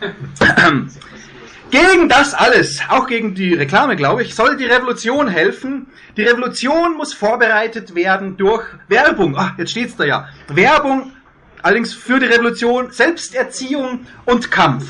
Gegen 1.72 2.10
das 2.10 2.34
alles, 2.34 2.82
auch 2.90 3.06
gegen 3.06 3.34
die 3.34 3.54
Reklame, 3.54 3.96
glaube 3.96 4.22
ich, 4.22 4.34
soll 4.34 4.58
die 4.58 4.66
Revolution 4.66 5.26
helfen. 5.26 5.86
Die 6.18 6.22
Revolution 6.22 6.98
muss 6.98 7.14
vorbereitet 7.14 7.94
werden 7.94 8.36
durch 8.36 8.62
Werbung. 8.88 9.34
Ach, 9.38 9.56
jetzt 9.56 9.70
steht's 9.70 9.96
da 9.96 10.04
ja. 10.04 10.28
Werbung, 10.48 11.12
allerdings 11.62 11.94
für 11.94 12.20
die 12.20 12.26
Revolution, 12.26 12.92
Selbsterziehung 12.92 14.06
und 14.26 14.50
Kampf. 14.50 14.84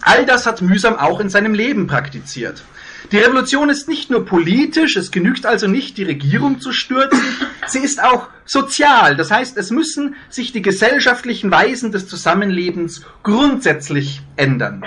All 0.00 0.24
das 0.24 0.46
hat 0.46 0.62
Mühsam 0.62 0.96
auch 0.96 1.20
in 1.20 1.28
seinem 1.28 1.52
Leben 1.52 1.86
praktiziert. 1.86 2.64
Die 3.12 3.18
Revolution 3.18 3.68
ist 3.68 3.86
nicht 3.86 4.08
nur 4.08 4.24
politisch, 4.24 4.96
es 4.96 5.10
genügt 5.10 5.44
also 5.44 5.66
nicht, 5.66 5.98
die 5.98 6.04
Regierung 6.04 6.60
zu 6.60 6.72
stürzen, 6.72 7.20
sie 7.66 7.80
ist 7.80 8.02
auch 8.02 8.28
sozial. 8.46 9.16
Das 9.16 9.30
heißt, 9.30 9.58
es 9.58 9.70
müssen 9.70 10.14
sich 10.30 10.52
die 10.52 10.62
gesellschaftlichen 10.62 11.50
Weisen 11.50 11.92
des 11.92 12.08
Zusammenlebens 12.08 13.02
grundsätzlich 13.22 14.22
ändern. 14.36 14.82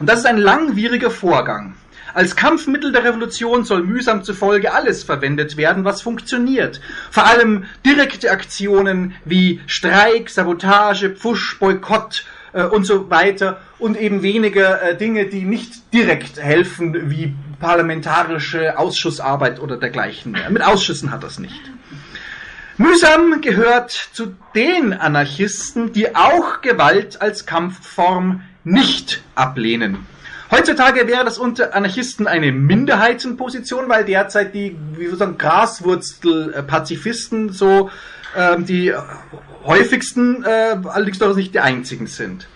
Und 0.00 0.08
das 0.08 0.20
ist 0.20 0.26
ein 0.26 0.38
langwieriger 0.38 1.10
Vorgang. 1.10 1.74
Als 2.14 2.36
Kampfmittel 2.36 2.92
der 2.92 3.02
Revolution 3.04 3.64
soll 3.64 3.82
mühsam 3.82 4.22
zufolge 4.22 4.72
alles 4.72 5.02
verwendet 5.02 5.56
werden, 5.56 5.84
was 5.84 6.00
funktioniert. 6.00 6.80
Vor 7.10 7.26
allem 7.26 7.64
direkte 7.84 8.30
Aktionen 8.30 9.14
wie 9.24 9.60
Streik, 9.66 10.30
Sabotage, 10.30 11.10
Pfusch, 11.10 11.58
Boykott 11.58 12.24
äh, 12.52 12.62
und 12.62 12.84
so 12.84 13.10
weiter 13.10 13.60
und 13.80 14.00
eben 14.00 14.22
weniger 14.22 14.80
äh, 14.80 14.96
Dinge, 14.96 15.26
die 15.26 15.42
nicht 15.42 15.92
direkt 15.92 16.40
helfen, 16.40 17.10
wie 17.10 17.34
parlamentarische 17.58 18.78
Ausschussarbeit 18.78 19.58
oder 19.58 19.76
dergleichen 19.76 20.30
mehr. 20.32 20.50
Mit 20.50 20.62
Ausschüssen 20.62 21.10
hat 21.10 21.24
das 21.24 21.40
nicht. 21.40 21.60
Mühsam 22.76 23.40
gehört 23.40 23.90
zu 23.90 24.34
den 24.54 24.92
Anarchisten, 24.92 25.92
die 25.92 26.14
auch 26.14 26.60
Gewalt 26.60 27.22
als 27.22 27.46
Kampfform 27.46 28.42
nicht 28.64 29.22
ablehnen. 29.34 30.06
Heutzutage 30.50 31.06
wäre 31.06 31.24
das 31.24 31.38
unter 31.38 31.74
Anarchisten 31.74 32.26
eine 32.26 32.52
Minderheitenposition, 32.52 33.88
weil 33.88 34.04
derzeit 34.04 34.54
die, 34.54 34.76
wie 34.92 35.10
wir 35.10 35.16
sagen, 35.16 35.38
Graswurzel-Pazifisten 35.38 37.48
so 37.50 37.88
ähm, 38.36 38.66
die 38.66 38.92
häufigsten, 39.64 40.44
äh, 40.44 40.76
allerdings 40.84 41.18
doch 41.18 41.34
nicht 41.34 41.54
die 41.54 41.60
einzigen 41.60 42.06
sind. 42.06 42.46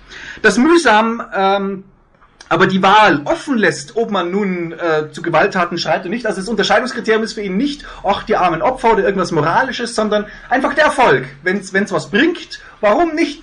Das 0.43 0.59
mühsam 0.59 1.23
ähm, 1.35 1.85
aber 2.49 2.67
die 2.67 2.83
Wahl 2.83 3.23
offen 3.25 3.59
lässt, 3.59 3.97
ob 3.97 4.11
man 4.11 4.31
nun 4.31 4.73
äh, 4.73 5.11
zu 5.13 5.23
Gewalttaten 5.23 5.79
schreitet 5.79 6.07
oder 6.07 6.15
nicht. 6.15 6.27
Also 6.27 6.41
das 6.41 6.49
Unterscheidungskriterium 6.49 7.23
ist 7.23 7.35
für 7.35 7.43
ihn 7.43 7.57
nicht, 7.57 7.85
ach, 8.05 8.23
die 8.23 8.37
armen 8.37 8.63
Opfer 8.63 8.93
oder 8.93 9.05
irgendwas 9.05 9.33
Moralisches, 9.33 9.95
sondern 9.95 10.27
einfach 10.49 10.75
der 10.75 10.85
Erfolg. 10.85 11.27
Wenn 11.43 11.59
es 11.59 11.93
was 11.93 12.11
bringt, 12.11 12.61
warum 12.81 13.15
nicht 13.15 13.43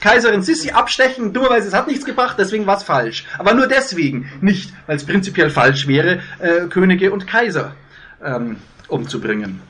Kaiserin 0.00 0.42
Sissi 0.42 0.70
abstechen, 0.70 1.32
dummerweise 1.32 1.68
es 1.68 1.74
hat 1.74 1.86
nichts 1.86 2.04
gebracht, 2.04 2.36
deswegen 2.38 2.66
war 2.66 2.76
es 2.76 2.82
falsch. 2.82 3.24
Aber 3.38 3.54
nur 3.54 3.66
deswegen, 3.66 4.30
nicht 4.40 4.72
weil 4.86 4.96
es 4.96 5.04
prinzipiell 5.04 5.50
falsch 5.50 5.86
wäre, 5.86 6.20
äh, 6.38 6.66
Könige 6.68 7.12
und 7.12 7.26
Kaiser 7.26 7.74
ähm, 8.24 8.56
umzubringen. 8.88 9.60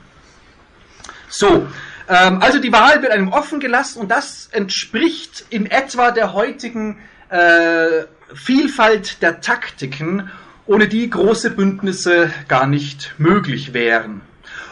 So, 1.29 1.67
ähm, 2.07 2.41
also 2.41 2.59
die 2.59 2.71
Wahl 2.71 3.01
wird 3.01 3.11
einem 3.11 3.29
offen 3.29 3.59
gelassen 3.59 3.99
und 3.99 4.09
das 4.09 4.47
entspricht 4.51 5.45
in 5.49 5.65
etwa 5.65 6.11
der 6.11 6.33
heutigen 6.33 6.97
äh, 7.29 8.05
Vielfalt 8.33 9.21
der 9.21 9.41
Taktiken, 9.41 10.29
ohne 10.65 10.87
die 10.87 11.09
große 11.09 11.51
Bündnisse 11.51 12.29
gar 12.47 12.67
nicht 12.67 13.13
möglich 13.17 13.73
wären. 13.73 14.21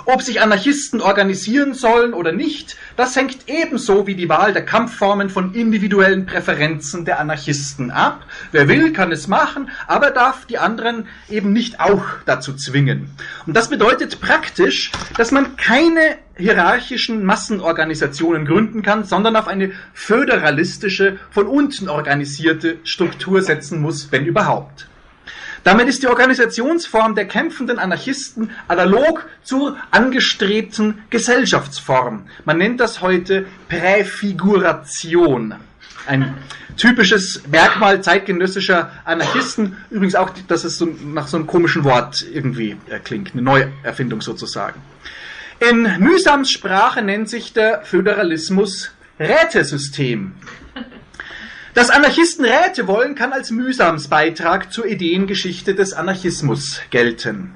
Ob 0.07 0.21
sich 0.21 0.39
Anarchisten 0.39 1.01
organisieren 1.01 1.73
sollen 1.73 2.13
oder 2.13 2.31
nicht, 2.31 2.77
das 2.95 3.15
hängt 3.15 3.47
ebenso 3.47 4.05
wie 4.05 4.13
die 4.13 4.29
Wahl 4.29 4.53
der 4.53 4.63
Kampfformen 4.63 5.31
von 5.31 5.55
individuellen 5.55 6.27
Präferenzen 6.27 7.05
der 7.05 7.19
Anarchisten 7.19 7.89
ab. 7.89 8.23
Wer 8.51 8.67
will, 8.67 8.93
kann 8.93 9.11
es 9.11 9.27
machen, 9.27 9.69
aber 9.87 10.11
darf 10.11 10.45
die 10.45 10.59
anderen 10.59 11.07
eben 11.27 11.53
nicht 11.53 11.79
auch 11.79 12.05
dazu 12.27 12.53
zwingen. 12.53 13.09
Und 13.47 13.55
das 13.55 13.69
bedeutet 13.69 14.21
praktisch, 14.21 14.91
dass 15.17 15.31
man 15.31 15.55
keine 15.57 16.19
hierarchischen 16.37 17.25
Massenorganisationen 17.25 18.45
gründen 18.45 18.83
kann, 18.83 19.05
sondern 19.05 19.35
auf 19.35 19.47
eine 19.47 19.71
föderalistische, 19.93 21.17
von 21.31 21.47
unten 21.47 21.89
organisierte 21.89 22.77
Struktur 22.83 23.41
setzen 23.41 23.81
muss, 23.81 24.11
wenn 24.11 24.25
überhaupt. 24.25 24.87
Damit 25.65 25.87
ist 25.87 26.03
die 26.03 26.07
Organisationsform 26.07 27.15
der 27.15 27.25
kämpfenden 27.25 27.79
Anarchisten 27.79 28.51
analog 28.67 29.25
zur 29.41 29.75
angestrebten 29.89 31.01
Gesellschaftsform. 31.09 32.27
Man 32.45 32.59
nennt 32.59 32.79
das 32.79 33.01
heute 33.01 33.47
Präfiguration. 33.67 35.55
Ein 36.05 36.35
typisches 36.77 37.41
Merkmal 37.47 38.03
zeitgenössischer 38.03 38.91
Anarchisten. 39.05 39.75
Übrigens 39.89 40.13
auch, 40.13 40.29
dass 40.47 40.65
es 40.65 40.77
so 40.77 40.85
nach 40.85 41.27
so 41.27 41.37
einem 41.37 41.47
komischen 41.47 41.83
Wort 41.83 42.23
irgendwie 42.31 42.77
äh, 42.87 42.99
klingt. 42.99 43.33
Eine 43.33 43.41
Neuerfindung 43.41 44.21
sozusagen. 44.21 44.79
In 45.67 45.81
Mühsams 45.97 46.51
Sprache 46.51 47.01
nennt 47.01 47.27
sich 47.27 47.53
der 47.53 47.81
Föderalismus 47.81 48.91
Rätesystem. 49.19 50.33
Dass 51.75 51.89
Anarchisten 51.89 52.45
Räte 52.45 52.87
wollen, 52.87 53.15
kann 53.15 53.33
als 53.33 53.51
mühsams 53.51 54.07
Beitrag 54.07 54.71
zur 54.71 54.85
Ideengeschichte 54.85 55.75
des 55.75 55.91
Anarchismus 55.91 56.79
gelten. 56.89 57.51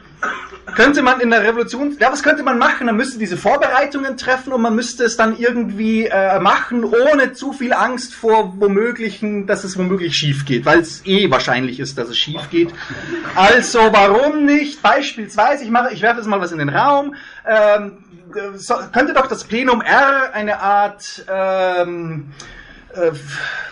könnte 0.74 1.02
man 1.02 1.20
in 1.20 1.30
der 1.30 1.42
Revolution, 1.42 1.96
ja, 1.98 2.12
was 2.12 2.22
könnte 2.22 2.42
man 2.42 2.58
machen? 2.58 2.86
Man 2.86 2.96
müsste 2.96 3.18
diese 3.18 3.36
Vorbereitungen 3.36 4.16
treffen 4.16 4.52
und 4.52 4.62
man 4.62 4.74
müsste 4.74 5.04
es 5.04 5.16
dann 5.16 5.36
irgendwie 5.36 6.06
äh, 6.06 6.38
machen, 6.38 6.84
ohne 6.84 7.32
zu 7.32 7.52
viel 7.52 7.72
Angst 7.72 8.14
vor 8.14 8.54
womöglichen, 8.60 9.46
dass 9.46 9.64
es 9.64 9.76
womöglich 9.78 10.14
schief 10.14 10.44
geht, 10.44 10.66
weil 10.66 10.80
es 10.80 11.04
eh 11.06 11.30
wahrscheinlich 11.30 11.80
ist, 11.80 11.98
dass 11.98 12.08
es 12.08 12.18
schief 12.18 12.50
geht. 12.50 12.72
Also 13.34 13.80
warum 13.90 14.44
nicht? 14.44 14.82
Beispielsweise, 14.82 15.64
ich 15.64 15.70
mache, 15.70 15.92
ich 15.92 16.02
werfe 16.02 16.18
jetzt 16.18 16.28
mal 16.28 16.40
was 16.40 16.52
in 16.52 16.58
den 16.58 16.68
Raum. 16.68 17.14
Ähm, 17.48 18.04
so, 18.56 18.74
könnte 18.92 19.12
doch 19.12 19.26
das 19.26 19.44
Plenum 19.44 19.80
R 19.80 20.32
eine 20.32 20.60
Art 20.60 21.24
ähm, 21.28 22.32
äh, 22.94 23.12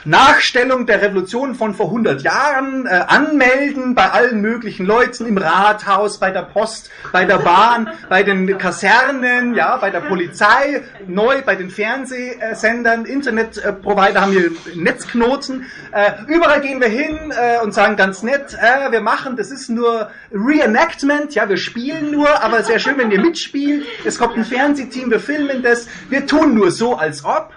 Nachstellung 0.05 0.87
der 0.87 1.03
Revolution 1.03 1.55
von 1.55 1.75
vor 1.75 1.87
100 1.87 2.23
Jahren 2.23 2.87
äh, 2.87 3.05
anmelden 3.09 3.95
bei 3.95 4.11
allen 4.11 4.41
möglichen 4.41 4.87
Leuten 4.87 5.27
im 5.27 5.37
Rathaus, 5.37 6.19
bei 6.19 6.31
der 6.31 6.43
Post, 6.43 6.91
bei 7.13 7.25
der 7.25 7.39
Bahn, 7.39 7.91
bei 8.09 8.23
den 8.23 8.59
Kasernen, 8.59 9.55
ja, 9.55 9.77
bei 9.77 9.91
der 9.91 10.01
Polizei, 10.01 10.83
neu 11.07 11.43
bei 11.43 11.57
den 11.57 11.69
Fernsehsendern, 11.69 13.05
Internetprovider 13.05 14.21
haben 14.21 14.33
hier 14.33 14.51
Netzknoten. 14.75 15.67
Äh, 15.93 16.13
überall 16.29 16.61
gehen 16.61 16.81
wir 16.81 16.89
hin 16.89 17.33
äh, 17.33 17.63
und 17.63 17.75
sagen 17.75 17.97
ganz 17.97 18.23
nett, 18.23 18.55
äh, 18.55 18.91
wir 18.93 19.01
machen, 19.01 19.37
das 19.37 19.51
ist 19.51 19.69
nur 19.69 20.11
Reenactment, 20.33 21.35
ja, 21.35 21.49
wir 21.49 21.57
spielen 21.57 22.13
nur, 22.13 22.43
aber 22.43 22.63
sehr 22.63 22.79
schön, 22.79 22.97
wenn 22.99 23.11
ihr 23.11 23.21
mitspielt. 23.21 23.85
Es 24.05 24.19
kommt 24.19 24.37
ein 24.37 24.45
Fernsehteam, 24.45 25.11
wir 25.11 25.21
filmen 25.21 25.63
das, 25.63 25.87
wir 26.09 26.27
tun 26.27 26.55
nur 26.55 26.71
so, 26.71 26.97
als 26.97 27.25
ob. 27.25 27.53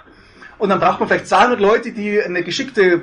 Und 0.61 0.69
dann 0.69 0.79
braucht 0.79 0.99
man 0.99 1.09
vielleicht 1.09 1.27
200 1.27 1.59
Leute, 1.59 1.91
die 1.91 2.21
eine 2.21 2.43
geschickte 2.43 3.01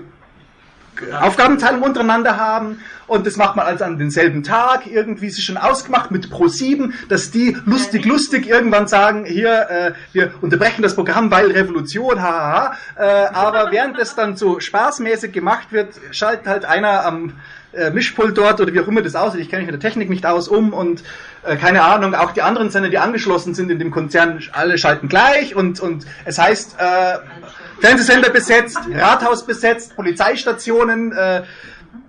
Aufgabenteilung 1.21 1.83
untereinander 1.83 2.37
haben. 2.37 2.81
Und 3.09 3.27
das 3.27 3.37
macht 3.37 3.57
man 3.57 3.67
also 3.67 3.83
an 3.83 3.99
denselben 3.99 4.45
Tag, 4.45 4.87
irgendwie 4.87 5.29
sich 5.29 5.45
schon 5.45 5.57
ausgemacht 5.57 6.13
mit 6.13 6.27
Pro7, 6.27 6.93
dass 7.09 7.33
die 7.33 7.57
lustig, 7.65 8.05
lustig 8.05 8.47
irgendwann 8.47 8.87
sagen, 8.87 9.25
hier, 9.25 9.69
äh, 9.71 9.93
wir 10.13 10.35
unterbrechen 10.41 10.83
das 10.83 10.95
Programm, 10.95 11.33
weil 11.33 11.51
Revolution, 11.51 12.23
hahaha, 12.23 12.77
äh, 12.97 13.03
aber 13.03 13.73
während 13.73 13.99
das 13.99 14.15
dann 14.15 14.37
so 14.37 14.61
spaßmäßig 14.61 15.33
gemacht 15.33 15.73
wird, 15.73 15.95
schaltet 16.13 16.47
halt 16.47 16.65
einer 16.65 17.05
am 17.05 17.33
äh, 17.73 17.91
Mischpult 17.91 18.37
dort 18.37 18.61
oder 18.61 18.73
wie 18.73 18.81
auch 18.81 18.89
immer 18.89 19.03
das 19.03 19.15
aussieht, 19.15 19.41
ich 19.41 19.49
kenne 19.49 19.63
mich 19.63 19.73
mit 19.73 19.83
der 19.83 19.89
Technik 19.89 20.09
nicht 20.09 20.27
aus, 20.27 20.49
um 20.49 20.73
und 20.73 21.03
äh, 21.45 21.57
keine 21.57 21.83
Ahnung, 21.83 22.15
auch 22.15 22.33
die 22.33 22.43
anderen 22.43 22.71
Sender, 22.71 22.89
die 22.89 22.99
angeschlossen 22.99 23.55
sind 23.55 23.71
in 23.71 23.79
dem 23.79 23.91
Konzern, 23.91 24.43
alle 24.53 24.79
schalten 24.79 25.09
gleich 25.09 25.55
und, 25.55 25.81
und 25.81 26.07
es 26.25 26.39
heißt, 26.39 26.77
äh, 26.79 27.19
Fernsehsender 27.81 28.31
besetzt, 28.31 28.79
Rathaus 28.95 29.47
besetzt, 29.47 29.95
Polizeistationen 29.97 31.13
äh, 31.13 31.43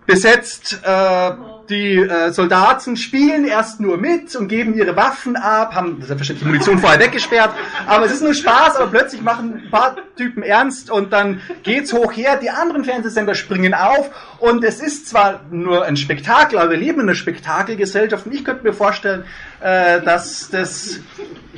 besetzt, 0.06 0.80
äh, 0.84 1.32
die 1.70 1.98
äh, 1.98 2.32
Soldaten 2.32 2.98
spielen 2.98 3.46
erst 3.46 3.80
nur 3.80 3.98
mit 3.98 4.36
und 4.36 4.48
geben 4.48 4.74
ihre 4.74 4.96
Waffen 4.96 5.36
ab, 5.36 5.76
haben 5.76 5.98
selbstverständlich 6.02 6.40
die 6.40 6.46
Munition 6.46 6.80
vorher 6.80 7.00
weggesperrt, 7.00 7.52
aber 7.86 8.06
es 8.06 8.14
ist 8.14 8.24
nur 8.24 8.34
Spaß, 8.34 8.78
aber 8.78 8.88
plötzlich 8.88 9.22
machen 9.22 9.62
ein 9.66 9.72
paar 9.72 9.96
Typen 10.16 10.44
ernst 10.44 10.90
und 10.90 11.14
dann 11.14 11.42
geht's 11.64 11.94
hoch 11.94 12.12
her, 12.12 12.38
die 12.38 12.50
anderen 12.50 12.84
Fernsehsender 12.84 13.36
springen 13.36 13.74
auf 13.74 14.10
und 14.40 14.64
es 14.64 14.80
ist 14.80 15.08
zwar 15.08 15.42
nur 15.52 15.86
ein 15.86 15.96
Spektakel, 15.96 16.58
aber 16.58 16.72
wir 16.72 16.78
leben 16.78 17.02
in 17.02 17.08
einer 17.08 17.16
Spektakelgesellschaft 17.16 18.26
und 18.26 18.34
ich 18.34 18.44
könnte 18.44 18.64
mir 18.64 18.74
vorstellen, 18.74 19.24
äh, 19.62 20.02
dass 20.02 20.50
das 20.50 21.00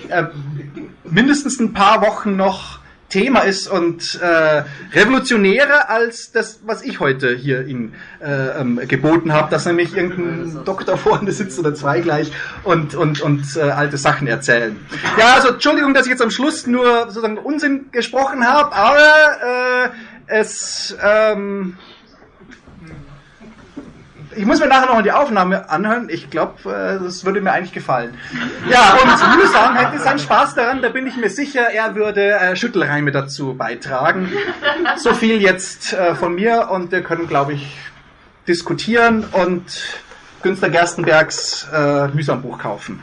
äh, 0.10 0.26
mindestens 1.06 1.60
ein 1.60 1.74
paar 1.74 2.02
Wochen 2.02 2.36
noch 2.36 2.81
Thema 3.12 3.42
ist 3.42 3.68
und 3.68 4.20
äh, 4.20 4.64
revolutionärer 4.94 5.90
als 5.90 6.32
das, 6.32 6.62
was 6.66 6.82
ich 6.82 7.00
heute 7.00 7.36
hier 7.36 7.68
Ihnen 7.68 7.94
äh, 8.20 8.60
ähm, 8.60 8.80
geboten 8.88 9.34
habe, 9.34 9.52
dass 9.52 9.66
nämlich 9.66 9.96
irgendein 9.96 10.64
Doktor 10.66 10.98
vorne 10.98 11.32
sitzt 11.32 11.60
oder 11.60 11.76
zwei 11.76 12.00
gleich 12.00 12.32
und, 12.64 12.96
und, 12.96 13.22
und 13.22 13.44
äh, 13.56 13.62
alte 13.62 13.98
Sachen 13.98 14.28
erzählen. 14.28 14.80
Ja, 15.20 15.36
also 15.36 15.50
Entschuldigung, 15.50 15.94
dass 15.94 16.06
ich 16.06 16.12
jetzt 16.12 16.22
am 16.22 16.32
Schluss 16.32 16.66
nur 16.66 17.06
sozusagen 17.08 17.38
Unsinn 17.38 17.92
gesprochen 17.92 18.48
habe, 18.48 18.74
aber 18.74 19.92
äh, 20.28 20.40
es... 20.40 20.96
Ähm, 21.04 21.78
ich 24.36 24.46
muss 24.46 24.60
mir 24.60 24.68
nachher 24.68 24.94
noch 24.94 25.02
die 25.02 25.12
Aufnahme 25.12 25.70
anhören. 25.70 26.08
Ich 26.10 26.30
glaube, 26.30 26.70
äh, 26.70 27.04
das 27.04 27.26
würde 27.26 27.42
mir 27.42 27.52
eigentlich 27.52 27.74
gefallen. 27.74 28.18
Ja, 28.70 28.98
und 29.02 29.38
Mühsam 29.38 29.76
hätte 29.76 30.00
seinen 30.00 30.20
Spaß 30.20 30.56
daran. 30.56 30.82
Da 30.82 30.90
bin 30.90 31.08
ich 31.08 31.18
mir 31.18 31.30
sicher, 31.30 31.70
er 31.72 31.96
würde 31.96 32.32
äh, 32.32 32.56
Schüttelreime 32.56 33.12
dazu 33.12 33.54
beitragen. 33.54 34.32
So 34.98 35.14
viel 35.14 35.42
jetzt 35.42 35.94
äh, 35.94 36.16
von 36.16 36.36
mir 36.36 36.70
und 36.72 36.92
wir 36.92 37.04
können, 37.04 37.28
glaube 37.28 37.54
ich, 37.54 37.78
diskutieren 38.48 39.26
und 39.32 39.64
Günster 40.42 40.70
Gerstenbergs 40.70 41.68
äh, 41.74 42.08
Mühsambuch 42.08 42.58
kaufen. 42.58 43.02